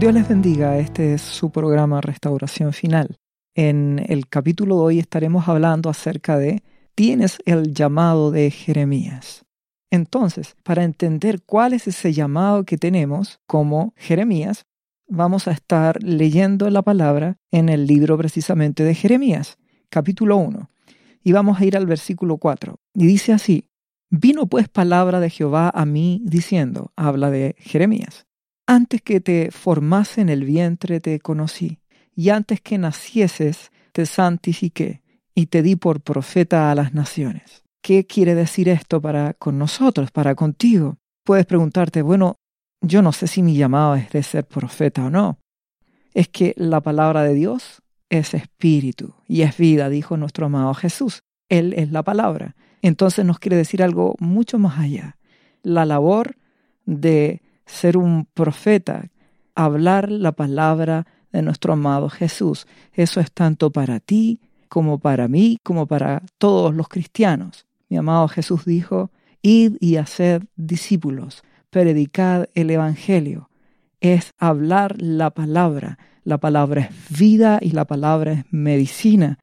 Dios 0.00 0.14
les 0.14 0.26
bendiga, 0.26 0.78
este 0.78 1.12
es 1.12 1.20
su 1.20 1.50
programa 1.50 2.00
Restauración 2.00 2.72
Final. 2.72 3.18
En 3.54 4.02
el 4.08 4.28
capítulo 4.28 4.76
de 4.76 4.80
hoy 4.80 4.98
estaremos 4.98 5.46
hablando 5.46 5.90
acerca 5.90 6.38
de 6.38 6.62
tienes 6.94 7.36
el 7.44 7.74
llamado 7.74 8.30
de 8.30 8.50
Jeremías. 8.50 9.44
Entonces, 9.90 10.56
para 10.62 10.84
entender 10.84 11.42
cuál 11.42 11.74
es 11.74 11.86
ese 11.86 12.14
llamado 12.14 12.64
que 12.64 12.78
tenemos 12.78 13.40
como 13.46 13.92
Jeremías, 13.94 14.64
vamos 15.06 15.46
a 15.48 15.52
estar 15.52 16.02
leyendo 16.02 16.70
la 16.70 16.80
palabra 16.80 17.36
en 17.50 17.68
el 17.68 17.86
libro 17.86 18.16
precisamente 18.16 18.84
de 18.84 18.94
Jeremías, 18.94 19.58
capítulo 19.90 20.38
1. 20.38 20.70
Y 21.24 21.32
vamos 21.32 21.60
a 21.60 21.64
ir 21.66 21.76
al 21.76 21.84
versículo 21.84 22.38
4. 22.38 22.76
Y 22.94 23.06
dice 23.06 23.34
así, 23.34 23.66
Vino 24.08 24.46
pues 24.46 24.70
palabra 24.70 25.20
de 25.20 25.28
Jehová 25.28 25.70
a 25.74 25.84
mí 25.84 26.22
diciendo, 26.24 26.90
habla 26.96 27.30
de 27.30 27.54
Jeremías, 27.58 28.26
antes 28.70 29.02
que 29.02 29.20
te 29.20 29.50
formase 29.50 30.20
en 30.20 30.28
el 30.28 30.44
vientre 30.44 31.00
te 31.00 31.18
conocí, 31.18 31.80
y 32.14 32.28
antes 32.28 32.60
que 32.60 32.78
nacieses 32.78 33.72
te 33.90 34.06
santifiqué, 34.06 35.02
y 35.34 35.46
te 35.46 35.62
di 35.62 35.74
por 35.74 36.00
profeta 36.00 36.70
a 36.70 36.76
las 36.76 36.94
naciones. 36.94 37.64
¿Qué 37.82 38.06
quiere 38.06 38.36
decir 38.36 38.68
esto 38.68 39.00
para 39.00 39.34
con 39.34 39.58
nosotros, 39.58 40.12
para 40.12 40.36
contigo? 40.36 40.98
Puedes 41.24 41.46
preguntarte, 41.46 42.02
bueno, 42.02 42.36
yo 42.80 43.02
no 43.02 43.10
sé 43.10 43.26
si 43.26 43.42
mi 43.42 43.56
llamado 43.56 43.96
es 43.96 44.08
de 44.10 44.22
ser 44.22 44.46
profeta 44.46 45.06
o 45.06 45.10
no. 45.10 45.40
Es 46.14 46.28
que 46.28 46.54
la 46.56 46.80
palabra 46.80 47.24
de 47.24 47.34
Dios 47.34 47.82
es 48.08 48.34
espíritu 48.34 49.14
y 49.26 49.42
es 49.42 49.56
vida, 49.56 49.88
dijo 49.88 50.16
nuestro 50.16 50.46
amado 50.46 50.74
Jesús. 50.74 51.22
Él 51.48 51.72
es 51.72 51.90
la 51.90 52.04
palabra. 52.04 52.54
Entonces 52.82 53.24
nos 53.24 53.40
quiere 53.40 53.56
decir 53.56 53.82
algo 53.82 54.14
mucho 54.20 54.60
más 54.60 54.78
allá. 54.78 55.16
La 55.64 55.84
labor 55.84 56.36
de 56.86 57.42
ser 57.70 57.96
un 57.96 58.26
profeta, 58.26 59.10
hablar 59.54 60.10
la 60.10 60.32
palabra 60.32 61.06
de 61.32 61.42
nuestro 61.42 61.72
amado 61.72 62.08
Jesús. 62.08 62.66
Eso 62.92 63.20
es 63.20 63.32
tanto 63.32 63.70
para 63.70 64.00
ti 64.00 64.40
como 64.68 64.98
para 64.98 65.28
mí, 65.28 65.58
como 65.62 65.86
para 65.86 66.22
todos 66.38 66.74
los 66.74 66.88
cristianos. 66.88 67.66
Mi 67.88 67.96
amado 67.96 68.28
Jesús 68.28 68.64
dijo, 68.64 69.10
id 69.42 69.76
y 69.80 69.96
haced 69.96 70.42
discípulos, 70.56 71.42
predicad 71.70 72.48
el 72.54 72.70
Evangelio. 72.70 73.50
Es 74.00 74.32
hablar 74.38 74.96
la 75.00 75.30
palabra. 75.30 75.98
La 76.24 76.38
palabra 76.38 76.82
es 76.82 77.18
vida 77.18 77.58
y 77.60 77.70
la 77.70 77.84
palabra 77.86 78.32
es 78.32 78.44
medicina. 78.50 79.38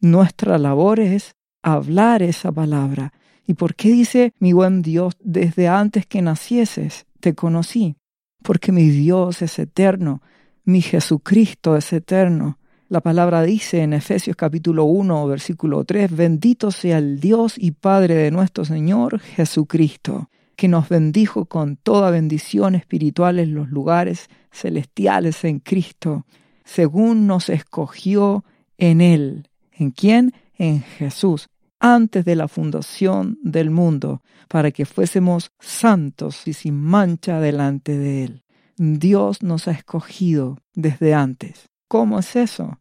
Nuestra 0.00 0.58
labor 0.58 1.00
es 1.00 1.34
hablar 1.62 2.22
esa 2.22 2.52
palabra. 2.52 3.12
¿Y 3.46 3.54
por 3.54 3.74
qué 3.74 3.90
dice 3.90 4.32
mi 4.38 4.52
buen 4.52 4.82
Dios 4.82 5.14
desde 5.20 5.68
antes 5.68 6.06
que 6.06 6.22
nacieses? 6.22 7.06
te 7.24 7.34
conocí, 7.34 7.96
porque 8.42 8.70
mi 8.70 8.90
Dios 8.90 9.40
es 9.40 9.58
eterno, 9.58 10.20
mi 10.64 10.82
Jesucristo 10.82 11.74
es 11.74 11.90
eterno. 11.94 12.58
La 12.90 13.00
palabra 13.00 13.42
dice 13.42 13.80
en 13.80 13.94
Efesios 13.94 14.36
capítulo 14.36 14.84
1, 14.84 15.26
versículo 15.26 15.84
3, 15.84 16.14
bendito 16.14 16.70
sea 16.70 16.98
el 16.98 17.20
Dios 17.20 17.54
y 17.56 17.70
Padre 17.70 18.14
de 18.14 18.30
nuestro 18.30 18.66
Señor 18.66 19.20
Jesucristo, 19.20 20.28
que 20.54 20.68
nos 20.68 20.90
bendijo 20.90 21.46
con 21.46 21.76
toda 21.76 22.10
bendición 22.10 22.74
espiritual 22.74 23.38
en 23.38 23.54
los 23.54 23.70
lugares 23.70 24.28
celestiales 24.52 25.44
en 25.44 25.60
Cristo, 25.60 26.26
según 26.62 27.26
nos 27.26 27.48
escogió 27.48 28.44
en 28.76 29.00
Él. 29.00 29.48
¿En 29.72 29.92
quién? 29.92 30.34
En 30.58 30.82
Jesús, 30.82 31.48
antes 31.84 32.24
de 32.24 32.34
la 32.34 32.48
fundación 32.48 33.38
del 33.42 33.68
mundo, 33.68 34.22
para 34.48 34.70
que 34.70 34.86
fuésemos 34.86 35.50
santos 35.60 36.48
y 36.48 36.54
sin 36.54 36.80
mancha 36.80 37.40
delante 37.40 37.98
de 37.98 38.24
Él. 38.24 38.44
Dios 38.78 39.42
nos 39.42 39.68
ha 39.68 39.72
escogido 39.72 40.56
desde 40.72 41.12
antes. 41.12 41.68
¿Cómo 41.86 42.18
es 42.18 42.36
eso? 42.36 42.80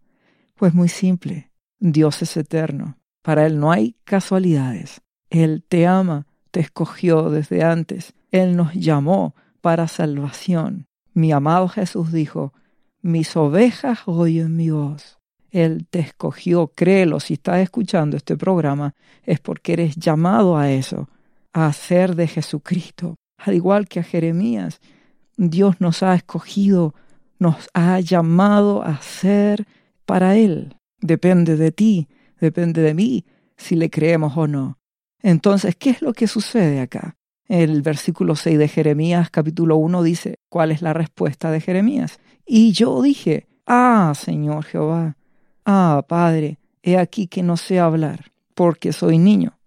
Pues 0.56 0.74
muy 0.74 0.88
simple. 0.88 1.52
Dios 1.80 2.22
es 2.22 2.38
eterno. 2.38 2.98
Para 3.22 3.46
Él 3.46 3.60
no 3.60 3.74
hay 3.74 3.98
casualidades. 4.06 5.02
Él 5.30 5.66
te 5.68 5.86
ama, 5.86 6.26
te 6.52 6.62
escogió 6.62 7.30
desde 7.30 7.62
antes. 7.62 8.14
Él 8.32 8.56
nos 8.56 8.74
llamó 8.74 9.36
para 9.60 9.90
salvación. 9.90 10.88
Mi 11.14 11.34
amado 11.34 11.68
Jesús 11.68 12.14
dijo, 12.14 12.54
mis 13.02 13.36
ovejas 13.36 14.00
oyen 14.06 14.56
mi 14.56 14.70
voz. 14.70 15.20
Él 15.54 15.86
te 15.88 16.00
escogió, 16.00 16.72
créelo, 16.74 17.20
si 17.20 17.36
estás 17.36 17.60
escuchando 17.60 18.18
este 18.18 18.36
programa, 18.36 18.96
es 19.24 19.40
porque 19.40 19.74
eres 19.74 19.96
llamado 19.96 20.58
a 20.58 20.72
eso, 20.72 21.08
a 21.54 21.72
ser 21.72 22.16
de 22.16 22.28
Jesucristo. 22.28 23.16
Al 23.38 23.54
igual 23.54 23.88
que 23.88 24.00
a 24.00 24.04
Jeremías, 24.04 24.82
Dios 25.38 25.80
nos 25.80 26.02
ha 26.02 26.16
escogido, 26.16 26.96
nos 27.38 27.70
ha 27.76 28.00
llamado 28.00 28.82
a 28.82 29.00
ser 29.02 29.68
para 30.08 30.36
Él. 30.36 30.76
Depende 31.00 31.56
de 31.56 31.72
ti, 31.72 32.08
depende 32.40 32.82
de 32.82 32.96
mí, 32.96 33.24
si 33.56 33.76
le 33.76 33.92
creemos 33.92 34.36
o 34.36 34.48
no. 34.48 34.80
Entonces, 35.22 35.76
¿qué 35.76 35.92
es 35.92 36.02
lo 36.02 36.14
que 36.14 36.26
sucede 36.26 36.80
acá? 36.80 37.16
El 37.48 37.84
versículo 37.84 38.36
6 38.36 38.58
de 38.58 38.68
Jeremías 38.68 39.30
capítulo 39.30 39.78
1 39.78 40.02
dice, 40.02 40.40
¿cuál 40.50 40.72
es 40.72 40.82
la 40.82 40.94
respuesta 40.94 41.52
de 41.52 41.62
Jeremías? 41.62 42.20
Y 42.44 42.72
yo 42.72 43.04
dije, 43.04 43.46
ah, 43.68 44.14
Señor 44.16 44.64
Jehová, 44.64 45.16
Ah, 45.66 46.06
Padre, 46.08 46.58
he 46.82 46.98
aquí 46.98 47.28
que 47.28 47.44
no 47.44 47.58
sé 47.58 47.80
hablar, 47.80 48.32
porque 48.54 48.92
soy 48.94 49.18
niño. 49.18 49.58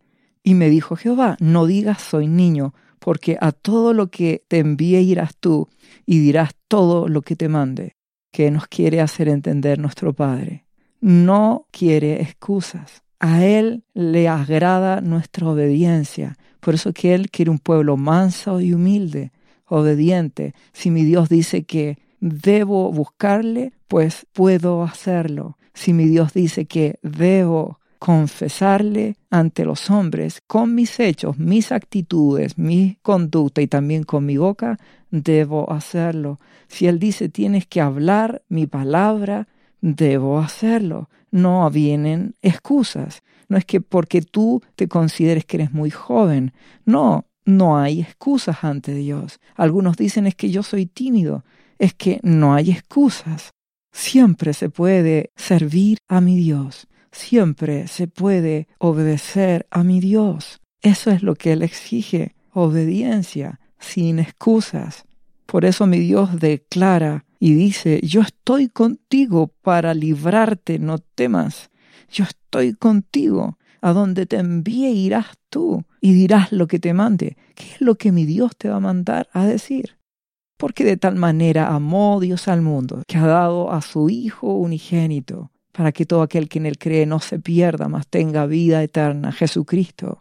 Y 0.43 0.55
me 0.55 0.69
dijo 0.69 0.97
Jehová, 0.97 1.37
no 1.41 1.67
digas 1.67 2.03
soy 2.03 2.29
niño, 2.29 2.75
porque 2.99 3.39
a 3.41 3.53
todo 3.53 3.93
lo 3.93 4.11
que 4.11 4.45
te 4.49 4.59
envíe 4.59 4.99
irás 5.01 5.37
tú, 5.37 5.69
y 6.05 6.19
dirás 6.19 6.55
todo 6.69 7.09
lo 7.09 7.23
que 7.23 7.37
te 7.37 7.49
mande. 7.49 7.97
que 8.31 8.51
nos 8.51 8.67
quiere 8.67 9.01
hacer 9.01 9.29
entender 9.29 9.79
nuestro 9.79 10.13
Padre? 10.13 10.67
No 11.01 11.69
quiere 11.71 12.21
excusas. 12.21 13.03
A 13.19 13.43
Él 13.43 13.85
le 13.95 14.29
agrada 14.29 15.01
nuestra 15.01 15.49
obediencia. 15.49 16.37
Por 16.61 16.75
eso 16.75 16.93
que 16.93 17.15
Él 17.15 17.31
quiere 17.31 17.51
un 17.51 17.59
pueblo 17.59 17.97
manso 17.97 18.61
y 18.61 18.75
humilde, 18.75 19.33
obediente. 19.65 20.55
Si 20.75 20.91
mi 20.91 21.03
Dios 21.03 21.31
dice 21.31 21.65
que 21.65 21.97
debo 22.21 22.93
buscarle, 22.93 23.73
pues 23.89 24.27
puedo 24.35 24.83
hacerlo 24.83 25.57
si 25.77 25.93
mi 25.93 26.07
Dios 26.07 26.33
dice 26.33 26.65
que 26.65 26.99
debo 27.03 27.81
confesarle 27.99 29.17
ante 29.31 29.67
los 29.67 29.91
hombres 29.91 30.41
con 30.47 30.75
mis 30.75 30.99
hechos, 31.01 31.39
mis 31.39 31.71
actitudes, 31.71 32.57
mi 32.57 32.99
conducta 33.03 33.61
y 33.61 33.67
también 33.67 34.03
con 34.03 34.25
mi 34.25 34.39
boca, 34.39 34.79
debo 35.11 35.71
hacerlo. 35.71 36.41
Si 36.67 36.87
Él 36.87 36.99
dice 36.99 37.29
tienes 37.29 37.67
que 37.67 37.83
hablar 37.83 38.43
mi 38.49 38.67
palabra, 38.67 39.49
debo 39.83 40.39
hacerlo. 40.39 41.11
No 41.31 41.71
vienen 41.71 42.35
excusas. 42.41 43.23
No 43.49 43.59
es 43.59 43.67
que 43.67 43.83
porque 43.83 44.23
tú 44.23 44.63
te 44.77 44.89
consideres 44.89 45.45
que 45.45 45.59
eres 45.59 45.73
muy 45.73 45.91
joven. 45.91 46.55
No, 46.87 47.27
no 47.45 47.79
hay 47.79 48.01
excusas 48.01 48.65
ante 48.65 48.95
Dios. 48.95 49.41
Algunos 49.55 49.99
dicen 49.99 50.27
es 50.27 50.35
que 50.35 50.51
yo 50.51 50.63
soy 50.63 50.87
tímido. 50.87 51.45
Es 51.79 51.93
que 51.93 52.19
no 52.23 52.55
hay 52.55 52.71
excusas. 52.71 53.53
Siempre 53.99 54.53
se 54.53 54.69
puede 54.69 55.31
servir 55.37 55.99
a 56.07 56.21
mi 56.21 56.37
Dios, 56.37 56.87
siempre 57.11 57.89
se 57.89 58.07
puede 58.07 58.69
obedecer 58.79 59.67
a 59.71 59.85
mi 59.85 60.01
Dios. 60.01 60.61
Eso 60.83 61.11
es 61.11 61.23
lo 61.23 61.35
que 61.35 61.53
Él 61.53 61.63
exige, 61.63 62.37
obediencia, 62.53 63.59
sin 63.81 64.19
excusas. 64.19 65.07
Por 65.47 65.65
eso 65.65 65.87
mi 65.87 65.99
Dios 65.99 66.39
declara 66.39 67.25
y 67.41 67.55
dice, 67.55 68.01
yo 68.03 68.21
estoy 68.21 68.69
contigo 68.69 69.49
para 69.63 69.95
librarte, 69.95 70.79
no 70.79 70.99
temas. 70.99 71.71
Yo 72.13 72.25
estoy 72.25 72.75
contigo. 72.75 73.57
A 73.81 73.93
donde 73.93 74.27
te 74.27 74.37
envíe 74.37 74.91
irás 74.91 75.39
tú 75.49 75.85
y 76.03 76.13
dirás 76.13 76.53
lo 76.53 76.67
que 76.67 76.79
te 76.79 76.93
mande. 76.93 77.39
¿Qué 77.55 77.65
es 77.73 77.81
lo 77.81 77.95
que 77.95 78.13
mi 78.13 78.27
Dios 78.27 78.57
te 78.59 78.69
va 78.69 78.77
a 78.77 78.81
mandar 78.81 79.29
a 79.33 79.47
decir? 79.47 79.96
Porque 80.57 80.85
de 80.85 80.97
tal 80.97 81.17
manera 81.17 81.69
amó 81.69 82.21
Dios 82.21 82.49
al 82.49 82.63
mundo, 82.63 83.03
que 83.07 83.19
ha 83.19 83.27
dado 83.27 83.73
a 83.73 83.83
su 83.83 84.09
Hijo 84.09 84.55
unigénito, 84.55 85.51
para 85.73 85.93
que 85.93 86.07
todo 86.07 86.23
aquel 86.23 86.49
que 86.49 86.59
en 86.59 86.67
él 86.67 86.79
cree 86.79 87.07
no 87.07 87.21
se 87.21 87.39
pierda, 87.39 87.89
mas 87.89 88.07
tenga 88.09 88.47
vida 88.47 88.83
eterna, 88.83 89.33
Jesucristo. 89.33 90.21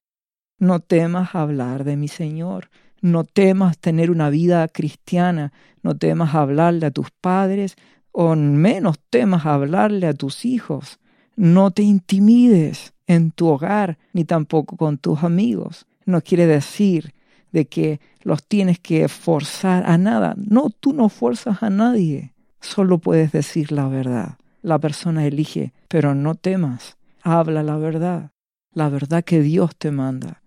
No 0.59 0.79
temas 0.79 1.35
hablar 1.35 1.83
de 1.83 1.97
mi 1.97 2.07
Señor, 2.07 2.69
no 3.01 3.23
temas 3.23 3.77
tener 3.77 4.09
una 4.11 4.29
vida 4.29 4.67
cristiana, 4.67 5.53
no 5.81 5.95
temas 5.95 6.33
hablarle 6.33 6.87
a 6.87 6.91
tus 6.91 7.11
padres, 7.11 7.75
o 8.11 8.35
menos 8.35 8.97
temas 9.09 9.45
hablarle 9.45 10.07
a 10.07 10.13
tus 10.13 10.45
hijos. 10.45 10.99
No 11.35 11.71
te 11.71 11.83
intimides 11.83 12.93
en 13.07 13.31
tu 13.31 13.47
hogar, 13.47 13.97
ni 14.13 14.23
tampoco 14.23 14.77
con 14.77 14.97
tus 14.97 15.23
amigos. 15.23 15.85
No 16.05 16.21
quiere 16.21 16.47
decir 16.47 17.13
de 17.55 17.67
que 17.67 18.01
los 18.21 18.45
tienes 18.45 18.79
que 18.79 19.07
forzar 19.07 19.89
a 19.89 19.97
nada. 19.97 20.35
No, 20.35 20.69
tú 20.69 20.91
no 20.91 21.07
fuerzas 21.07 21.63
a 21.63 21.69
nadie. 21.69 22.33
Solo 22.59 22.97
puedes 22.97 23.31
decir 23.31 23.71
la 23.71 23.87
verdad. 23.87 24.37
La 24.61 24.77
persona 24.77 25.25
elige, 25.25 25.71
pero 25.87 26.13
no 26.15 26.35
temas. 26.35 26.97
Habla 27.21 27.63
la 27.63 27.77
verdad. 27.77 28.31
La 28.73 28.89
verdad 28.89 29.23
que 29.23 29.39
Dios 29.41 29.73
te 29.77 29.91
manda. 29.91 30.41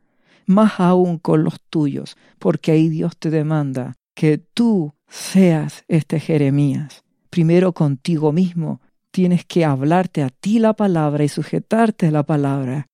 Más 0.44 0.81
aún 0.81 1.16
con 1.19 1.44
los 1.44 1.62
tuyos, 1.70 2.19
porque 2.38 2.72
ahí 2.72 2.90
Dios 2.90 3.16
te 3.16 3.31
demanda 3.31 3.94
que 4.14 4.37
tú 4.37 4.93
seas 5.08 5.84
este 5.88 6.20
Jeremías. 6.20 7.05
Primero 7.31 7.72
contigo 7.72 8.32
mismo. 8.32 8.82
Tienes 9.10 9.46
que 9.46 9.64
hablarte 9.64 10.22
a 10.22 10.28
ti 10.28 10.58
la 10.58 10.75
palabra 10.75 11.25
y 11.25 11.28
sujetarte 11.28 12.08
a 12.08 12.10
la 12.10 12.25
palabra. 12.25 12.87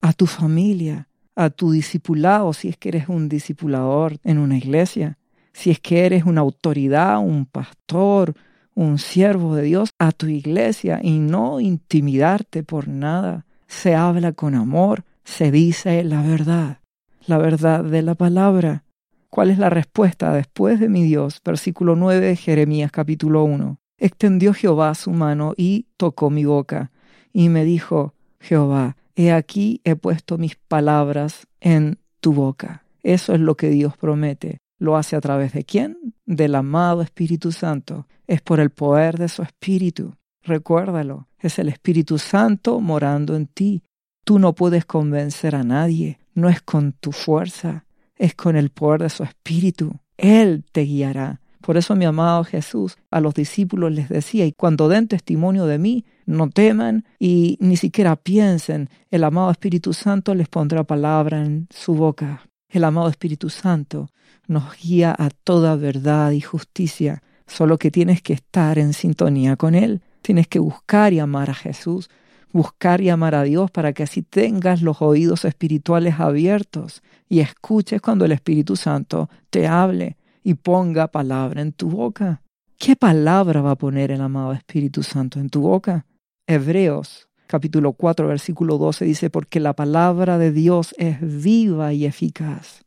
A 0.00 0.12
tu 0.12 0.26
familia, 0.26 1.08
a 1.44 1.50
tu 1.50 1.72
discipulado, 1.72 2.52
si 2.52 2.68
es 2.68 2.76
que 2.76 2.90
eres 2.90 3.08
un 3.08 3.28
discipulador 3.28 4.16
en 4.24 4.38
una 4.38 4.56
iglesia, 4.56 5.18
si 5.52 5.70
es 5.70 5.80
que 5.80 6.06
eres 6.06 6.24
una 6.24 6.40
autoridad, 6.40 7.18
un 7.18 7.46
pastor, 7.46 8.34
un 8.74 8.98
siervo 8.98 9.54
de 9.56 9.62
Dios, 9.62 9.90
a 9.98 10.12
tu 10.12 10.26
iglesia 10.26 11.00
y 11.02 11.18
no 11.18 11.60
intimidarte 11.60 12.62
por 12.62 12.88
nada. 12.88 13.44
Se 13.66 13.94
habla 13.94 14.32
con 14.32 14.54
amor, 14.54 15.04
se 15.24 15.50
dice 15.50 16.04
la 16.04 16.22
verdad, 16.22 16.80
la 17.26 17.38
verdad 17.38 17.84
de 17.84 18.02
la 18.02 18.14
palabra. 18.14 18.84
¿Cuál 19.28 19.50
es 19.50 19.58
la 19.58 19.70
respuesta 19.70 20.32
después 20.32 20.78
de 20.78 20.88
mi 20.88 21.02
Dios? 21.04 21.40
Versículo 21.44 21.96
9 21.96 22.26
de 22.26 22.36
Jeremías 22.36 22.90
capítulo 22.90 23.44
1. 23.44 23.78
Extendió 23.98 24.52
Jehová 24.52 24.94
su 24.94 25.12
mano 25.12 25.54
y 25.56 25.86
tocó 25.96 26.28
mi 26.28 26.44
boca, 26.44 26.90
y 27.32 27.48
me 27.48 27.64
dijo, 27.64 28.14
Jehová, 28.40 28.96
he 29.16 29.32
aquí 29.32 29.80
he 29.84 29.96
puesto 29.96 30.38
mis 30.38 30.56
palabras 30.56 31.46
en 31.60 31.98
tu 32.20 32.32
boca. 32.32 32.84
Eso 33.02 33.34
es 33.34 33.40
lo 33.40 33.56
que 33.56 33.70
Dios 33.70 33.96
promete. 33.96 34.58
¿Lo 34.78 34.96
hace 34.96 35.16
a 35.16 35.20
través 35.20 35.52
de 35.52 35.64
quién? 35.64 36.14
Del 36.26 36.54
amado 36.54 37.02
Espíritu 37.02 37.52
Santo. 37.52 38.06
Es 38.26 38.40
por 38.40 38.60
el 38.60 38.70
poder 38.70 39.18
de 39.18 39.28
su 39.28 39.42
Espíritu. 39.42 40.16
Recuérdalo, 40.42 41.28
es 41.38 41.58
el 41.58 41.68
Espíritu 41.68 42.18
Santo 42.18 42.80
morando 42.80 43.36
en 43.36 43.46
ti. 43.46 43.82
Tú 44.24 44.38
no 44.38 44.54
puedes 44.54 44.84
convencer 44.84 45.54
a 45.54 45.62
nadie, 45.62 46.18
no 46.34 46.48
es 46.48 46.62
con 46.62 46.92
tu 46.92 47.12
fuerza, 47.12 47.84
es 48.16 48.34
con 48.34 48.56
el 48.56 48.70
poder 48.70 49.02
de 49.02 49.10
su 49.10 49.24
Espíritu. 49.24 50.00
Él 50.16 50.64
te 50.72 50.82
guiará. 50.82 51.41
Por 51.62 51.76
eso 51.76 51.94
mi 51.94 52.04
amado 52.04 52.42
Jesús 52.44 52.96
a 53.10 53.20
los 53.20 53.34
discípulos 53.34 53.92
les 53.92 54.08
decía, 54.08 54.44
y 54.44 54.52
cuando 54.52 54.88
den 54.88 55.06
testimonio 55.06 55.66
de 55.66 55.78
mí, 55.78 56.04
no 56.26 56.50
teman 56.50 57.04
y 57.18 57.56
ni 57.60 57.76
siquiera 57.76 58.16
piensen, 58.16 58.90
el 59.10 59.24
amado 59.24 59.50
Espíritu 59.50 59.92
Santo 59.92 60.34
les 60.34 60.48
pondrá 60.48 60.82
palabra 60.84 61.42
en 61.44 61.68
su 61.70 61.94
boca. 61.94 62.42
El 62.68 62.84
amado 62.84 63.08
Espíritu 63.08 63.48
Santo 63.48 64.10
nos 64.48 64.76
guía 64.76 65.14
a 65.16 65.30
toda 65.30 65.76
verdad 65.76 66.32
y 66.32 66.40
justicia, 66.40 67.22
solo 67.46 67.78
que 67.78 67.90
tienes 67.90 68.22
que 68.22 68.32
estar 68.32 68.78
en 68.78 68.92
sintonía 68.92 69.56
con 69.56 69.74
Él. 69.74 70.02
Tienes 70.20 70.48
que 70.48 70.58
buscar 70.58 71.12
y 71.12 71.20
amar 71.20 71.50
a 71.50 71.54
Jesús, 71.54 72.10
buscar 72.52 73.00
y 73.00 73.08
amar 73.08 73.34
a 73.34 73.44
Dios 73.44 73.70
para 73.70 73.92
que 73.92 74.02
así 74.02 74.22
tengas 74.22 74.82
los 74.82 75.00
oídos 75.00 75.44
espirituales 75.44 76.18
abiertos 76.18 77.02
y 77.28 77.40
escuches 77.40 78.00
cuando 78.00 78.24
el 78.24 78.32
Espíritu 78.32 78.74
Santo 78.74 79.30
te 79.50 79.68
hable 79.68 80.16
y 80.42 80.54
ponga 80.54 81.08
palabra 81.08 81.62
en 81.62 81.72
tu 81.72 81.90
boca. 81.90 82.42
¿Qué 82.78 82.96
palabra 82.96 83.60
va 83.62 83.72
a 83.72 83.76
poner 83.76 84.10
el 84.10 84.20
amado 84.20 84.52
Espíritu 84.52 85.02
Santo 85.02 85.38
en 85.40 85.50
tu 85.50 85.62
boca? 85.62 86.06
Hebreos 86.46 87.28
capítulo 87.52 87.92
4 87.92 88.28
versículo 88.28 88.78
12 88.78 89.04
dice, 89.04 89.28
porque 89.28 89.60
la 89.60 89.74
palabra 89.74 90.38
de 90.38 90.52
Dios 90.52 90.94
es 90.96 91.18
viva 91.20 91.92
y 91.92 92.06
eficaz. 92.06 92.82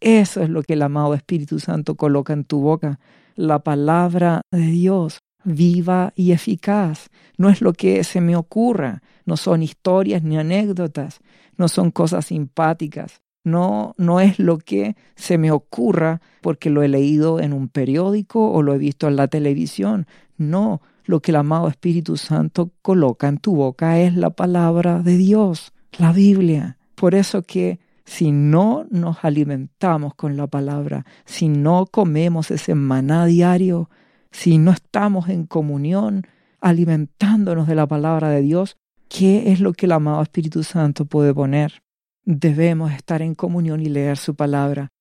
Eso 0.00 0.42
es 0.42 0.48
lo 0.48 0.62
que 0.62 0.72
el 0.72 0.80
amado 0.80 1.12
Espíritu 1.12 1.60
Santo 1.60 1.96
coloca 1.96 2.32
en 2.32 2.44
tu 2.44 2.60
boca. 2.60 2.98
La 3.34 3.58
palabra 3.58 4.40
de 4.50 4.68
Dios 4.68 5.18
viva 5.44 6.14
y 6.16 6.32
eficaz. 6.32 7.10
No 7.36 7.50
es 7.50 7.60
lo 7.60 7.74
que 7.74 8.04
se 8.04 8.22
me 8.22 8.36
ocurra, 8.36 9.02
no 9.26 9.36
son 9.36 9.62
historias 9.62 10.22
ni 10.22 10.38
anécdotas, 10.38 11.20
no 11.58 11.68
son 11.68 11.90
cosas 11.90 12.24
simpáticas, 12.24 13.20
no, 13.46 13.94
no 13.96 14.18
es 14.18 14.40
lo 14.40 14.58
que 14.58 14.96
se 15.14 15.38
me 15.38 15.52
ocurra 15.52 16.20
porque 16.40 16.68
lo 16.68 16.82
he 16.82 16.88
leído 16.88 17.38
en 17.38 17.52
un 17.52 17.68
periódico 17.68 18.50
o 18.50 18.60
lo 18.60 18.74
he 18.74 18.78
visto 18.78 19.06
en 19.06 19.14
la 19.14 19.28
televisión. 19.28 20.08
No, 20.36 20.82
lo 21.04 21.20
que 21.20 21.30
el 21.30 21.36
amado 21.36 21.68
Espíritu 21.68 22.16
Santo 22.16 22.72
coloca 22.82 23.28
en 23.28 23.38
tu 23.38 23.54
boca 23.54 24.00
es 24.00 24.16
la 24.16 24.30
palabra 24.30 25.00
de 25.00 25.16
Dios, 25.16 25.72
la 25.96 26.12
Biblia. 26.12 26.76
Por 26.96 27.14
eso 27.14 27.42
que 27.42 27.78
si 28.04 28.32
no 28.32 28.84
nos 28.90 29.18
alimentamos 29.24 30.16
con 30.16 30.36
la 30.36 30.48
palabra, 30.48 31.06
si 31.24 31.46
no 31.46 31.86
comemos 31.86 32.50
ese 32.50 32.74
maná 32.74 33.26
diario, 33.26 33.90
si 34.32 34.58
no 34.58 34.72
estamos 34.72 35.28
en 35.28 35.46
comunión, 35.46 36.26
alimentándonos 36.60 37.68
de 37.68 37.76
la 37.76 37.86
palabra 37.86 38.28
de 38.28 38.42
Dios, 38.42 38.76
¿qué 39.08 39.52
es 39.52 39.60
lo 39.60 39.72
que 39.72 39.86
el 39.86 39.92
amado 39.92 40.20
Espíritu 40.20 40.64
Santo 40.64 41.04
puede 41.04 41.32
poner? 41.32 41.85
Debemos 42.26 42.92
estar 42.92 43.22
en 43.22 43.34
comunión 43.34 43.80
y 43.80 43.86
leer 43.86 44.18
su 44.18 44.34
palabra. 44.34 44.92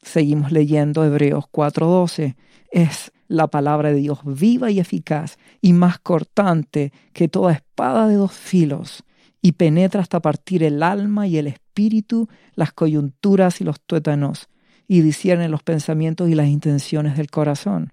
Seguimos 0.00 0.50
leyendo 0.50 1.04
Hebreos 1.04 1.44
4:12. 1.52 2.34
Es 2.72 3.12
la 3.28 3.46
palabra 3.46 3.90
de 3.90 4.00
Dios 4.00 4.18
viva 4.24 4.72
y 4.72 4.80
eficaz 4.80 5.38
y 5.60 5.72
más 5.72 6.00
cortante 6.00 6.92
que 7.12 7.28
toda 7.28 7.52
espada 7.52 8.08
de 8.08 8.16
dos 8.16 8.32
filos 8.32 9.04
y 9.40 9.52
penetra 9.52 10.00
hasta 10.00 10.20
partir 10.20 10.64
el 10.64 10.82
alma 10.82 11.28
y 11.28 11.38
el 11.38 11.46
espíritu, 11.46 12.28
las 12.56 12.72
coyunturas 12.72 13.60
y 13.60 13.64
los 13.64 13.80
tuétanos, 13.80 14.48
y 14.88 15.02
discierne 15.02 15.48
los 15.48 15.62
pensamientos 15.62 16.28
y 16.28 16.34
las 16.34 16.48
intenciones 16.48 17.16
del 17.16 17.30
corazón 17.30 17.92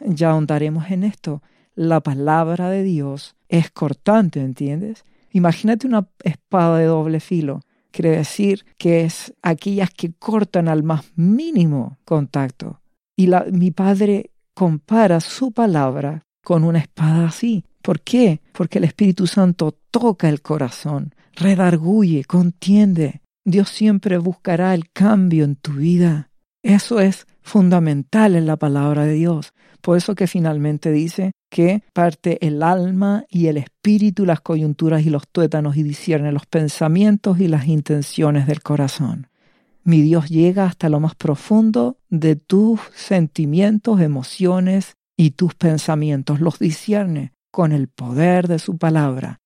ya 0.00 0.30
ahondaremos 0.30 0.90
en 0.90 1.04
esto. 1.04 1.42
La 1.74 2.00
palabra 2.00 2.70
de 2.70 2.82
Dios 2.82 3.36
es 3.48 3.70
cortante, 3.70 4.40
¿entiendes? 4.40 5.04
Imagínate 5.30 5.86
una 5.86 6.08
espada 6.24 6.78
de 6.78 6.86
doble 6.86 7.20
filo. 7.20 7.60
Quiere 7.98 8.16
decir 8.16 8.64
que 8.76 9.00
es 9.00 9.34
aquellas 9.42 9.90
que 9.90 10.12
cortan 10.12 10.68
al 10.68 10.84
más 10.84 11.04
mínimo 11.16 11.98
contacto. 12.04 12.80
Y 13.16 13.28
mi 13.50 13.72
padre 13.72 14.30
compara 14.54 15.18
su 15.18 15.50
palabra 15.50 16.22
con 16.44 16.62
una 16.62 16.78
espada 16.78 17.26
así. 17.26 17.64
¿Por 17.82 18.00
qué? 18.02 18.40
Porque 18.52 18.78
el 18.78 18.84
Espíritu 18.84 19.26
Santo 19.26 19.76
toca 19.90 20.28
el 20.28 20.42
corazón, 20.42 21.12
redarguye, 21.34 22.22
contiende. 22.22 23.20
Dios 23.44 23.68
siempre 23.68 24.16
buscará 24.18 24.74
el 24.74 24.92
cambio 24.92 25.42
en 25.42 25.56
tu 25.56 25.72
vida. 25.72 26.30
Eso 26.62 27.00
es 27.00 27.26
fundamental 27.48 28.36
en 28.36 28.46
la 28.46 28.56
palabra 28.56 29.04
de 29.04 29.14
Dios. 29.14 29.52
Por 29.80 29.96
eso 29.96 30.14
que 30.14 30.26
finalmente 30.26 30.92
dice 30.92 31.32
que 31.50 31.82
parte 31.92 32.46
el 32.46 32.62
alma 32.62 33.24
y 33.28 33.46
el 33.46 33.56
espíritu, 33.56 34.26
las 34.26 34.40
coyunturas 34.40 35.04
y 35.04 35.10
los 35.10 35.26
tuétanos 35.28 35.76
y 35.76 35.82
discierne 35.82 36.30
los 36.30 36.46
pensamientos 36.46 37.40
y 37.40 37.48
las 37.48 37.66
intenciones 37.66 38.46
del 38.46 38.62
corazón. 38.62 39.28
Mi 39.82 40.02
Dios 40.02 40.28
llega 40.28 40.66
hasta 40.66 40.88
lo 40.88 41.00
más 41.00 41.14
profundo 41.14 41.96
de 42.10 42.36
tus 42.36 42.80
sentimientos, 42.94 44.00
emociones 44.00 44.96
y 45.16 45.30
tus 45.30 45.54
pensamientos, 45.54 46.40
los 46.40 46.58
discierne 46.58 47.32
con 47.50 47.72
el 47.72 47.88
poder 47.88 48.46
de 48.46 48.58
su 48.58 48.76
palabra. 48.76 49.38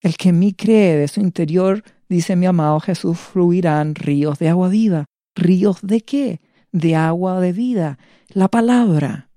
El 0.00 0.16
que 0.16 0.30
en 0.30 0.38
mí 0.38 0.54
cree 0.54 0.96
de 0.96 1.08
su 1.08 1.20
interior, 1.20 1.82
dice 2.08 2.36
mi 2.36 2.46
amado 2.46 2.80
Jesús, 2.80 3.18
fluirán 3.18 3.94
ríos 3.94 4.38
de 4.38 4.48
agua 4.48 4.68
viva. 4.68 5.04
¿Ríos 5.34 5.78
de 5.82 6.00
qué? 6.00 6.40
De 6.72 6.96
agua 6.96 7.40
de 7.40 7.52
vida, 7.52 7.98
la 8.28 8.48
palabra 8.48 9.28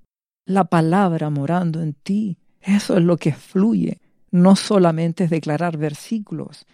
la 0.51 0.65
palabra 0.65 1.29
morando 1.29 1.81
en 1.81 1.93
ti. 1.93 2.37
Eso 2.61 2.97
es 2.97 3.03
lo 3.03 3.17
que 3.17 3.33
fluye. 3.33 3.99
No 4.31 4.55
solamente 4.55 5.25
es 5.25 5.29
declarar 5.29 5.77
versículos, 5.77 6.65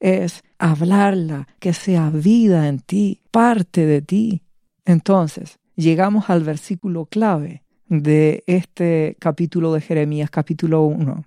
es 0.00 0.42
hablarla, 0.58 1.48
que 1.58 1.72
sea 1.72 2.10
vida 2.10 2.68
en 2.68 2.80
ti, 2.80 3.20
parte 3.30 3.86
de 3.86 4.02
ti. 4.02 4.42
Entonces, 4.84 5.58
llegamos 5.76 6.30
al 6.30 6.42
versículo 6.42 7.06
clave 7.06 7.62
de 7.88 8.42
este 8.46 9.16
capítulo 9.20 9.72
de 9.72 9.80
Jeremías, 9.80 10.30
capítulo 10.30 10.82
1. 10.84 11.24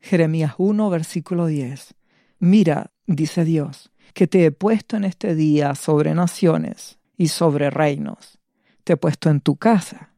Jeremías 0.00 0.54
1, 0.58 0.90
versículo 0.90 1.46
10. 1.46 1.94
Mira, 2.38 2.92
dice 3.06 3.44
Dios, 3.44 3.90
que 4.14 4.26
te 4.26 4.46
he 4.46 4.52
puesto 4.52 4.96
en 4.96 5.04
este 5.04 5.34
día 5.34 5.74
sobre 5.74 6.14
naciones 6.14 6.98
y 7.16 7.28
sobre 7.28 7.70
reinos. 7.70 8.38
Te 8.84 8.94
he 8.94 8.96
puesto 8.96 9.30
en 9.30 9.40
tu 9.40 9.56
casa. 9.56 10.10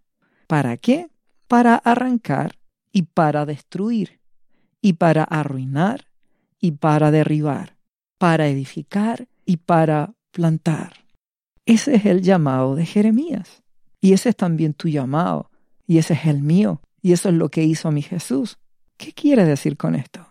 ¿Para 0.47 0.77
qué? 0.77 1.09
para 1.49 1.77
arrancar 1.77 2.59
y 2.93 3.03
para 3.03 3.47
destruir, 3.47 4.21
y 4.81 4.93
para 4.93 5.25
arruinar 5.25 6.07
y 6.61 6.73
para 6.73 7.11
derribar, 7.11 7.77
para 8.19 8.47
edificar 8.47 9.27
y 9.45 9.57
para 9.57 10.15
plantar. 10.31 10.93
Ese 11.67 11.97
es 11.97 12.07
el 12.07 12.23
llamado 12.23 12.77
de 12.77 12.87
Jeremías. 12.87 13.63
Y 14.01 14.13
ese 14.13 14.29
es 14.29 14.37
también 14.37 14.75
tu 14.75 14.89
llamado. 14.89 15.51
Y 15.87 15.99
ese 15.99 16.15
es 16.15 16.27
el 16.27 16.43
mío. 16.43 16.81
Y 17.03 17.13
eso 17.13 17.29
es 17.29 17.35
lo 17.35 17.49
que 17.49 17.65
hizo 17.65 17.91
mi 17.91 18.03
Jesús. 18.03 18.59
¿Qué 18.97 19.13
quiere 19.13 19.45
decir 19.45 19.77
con 19.77 19.95
esto? 19.95 20.27